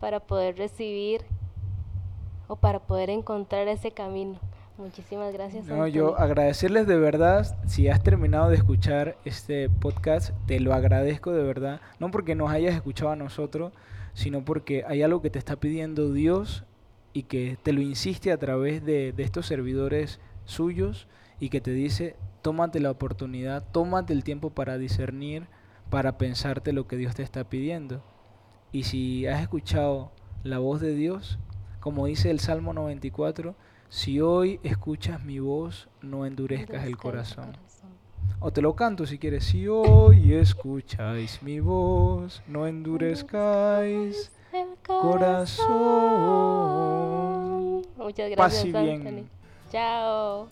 para 0.00 0.18
poder 0.18 0.56
recibir 0.56 1.24
o 2.48 2.56
para 2.56 2.80
poder 2.80 3.10
encontrar 3.10 3.68
ese 3.68 3.92
camino. 3.92 4.40
Muchísimas 4.76 5.32
gracias. 5.32 5.66
No, 5.66 5.86
yo 5.86 6.18
agradecerles 6.18 6.88
de 6.88 6.98
verdad, 6.98 7.56
si 7.68 7.86
has 7.86 8.02
terminado 8.02 8.48
de 8.48 8.56
escuchar 8.56 9.16
este 9.24 9.70
podcast, 9.70 10.30
te 10.46 10.58
lo 10.58 10.74
agradezco 10.74 11.30
de 11.30 11.44
verdad, 11.44 11.80
no 12.00 12.10
porque 12.10 12.34
nos 12.34 12.50
hayas 12.50 12.74
escuchado 12.74 13.12
a 13.12 13.16
nosotros, 13.16 13.72
sino 14.14 14.44
porque 14.44 14.84
hay 14.88 15.04
algo 15.04 15.22
que 15.22 15.30
te 15.30 15.38
está 15.38 15.54
pidiendo 15.54 16.12
Dios 16.12 16.64
y 17.12 17.24
que 17.24 17.58
te 17.62 17.72
lo 17.72 17.80
insiste 17.80 18.32
a 18.32 18.38
través 18.38 18.84
de, 18.84 19.12
de 19.12 19.22
estos 19.22 19.46
servidores 19.46 20.20
suyos 20.44 21.08
y 21.40 21.50
que 21.50 21.60
te 21.60 21.72
dice, 21.72 22.16
tómate 22.42 22.80
la 22.80 22.90
oportunidad, 22.90 23.64
tómate 23.72 24.12
el 24.12 24.24
tiempo 24.24 24.50
para 24.50 24.78
discernir, 24.78 25.46
para 25.90 26.18
pensarte 26.18 26.72
lo 26.72 26.86
que 26.86 26.96
Dios 26.96 27.14
te 27.14 27.22
está 27.22 27.44
pidiendo. 27.44 28.02
Y 28.72 28.84
si 28.84 29.26
has 29.26 29.40
escuchado 29.40 30.12
la 30.42 30.58
voz 30.58 30.80
de 30.80 30.94
Dios, 30.94 31.38
como 31.80 32.06
dice 32.06 32.30
el 32.30 32.40
Salmo 32.40 32.72
94, 32.72 33.54
si 33.88 34.20
hoy 34.20 34.60
escuchas 34.62 35.24
mi 35.24 35.38
voz, 35.38 35.88
no 36.02 36.26
endurezcas 36.26 36.84
el 36.84 36.96
corazón. 36.96 37.56
O 38.40 38.52
te 38.52 38.60
lo 38.60 38.76
canto 38.76 39.06
si 39.06 39.18
quieres. 39.18 39.44
Si 39.44 39.66
hoy 39.66 40.34
escucháis 40.34 41.42
mi 41.42 41.60
voz, 41.60 42.42
no 42.46 42.66
endurezcáis 42.66 44.30
El 44.52 44.68
corazón. 44.86 45.68
Muchas 47.96 48.30
gracias, 48.30 48.64
bien. 48.64 49.06
Anthony. 49.06 49.24
Chao. 49.70 50.48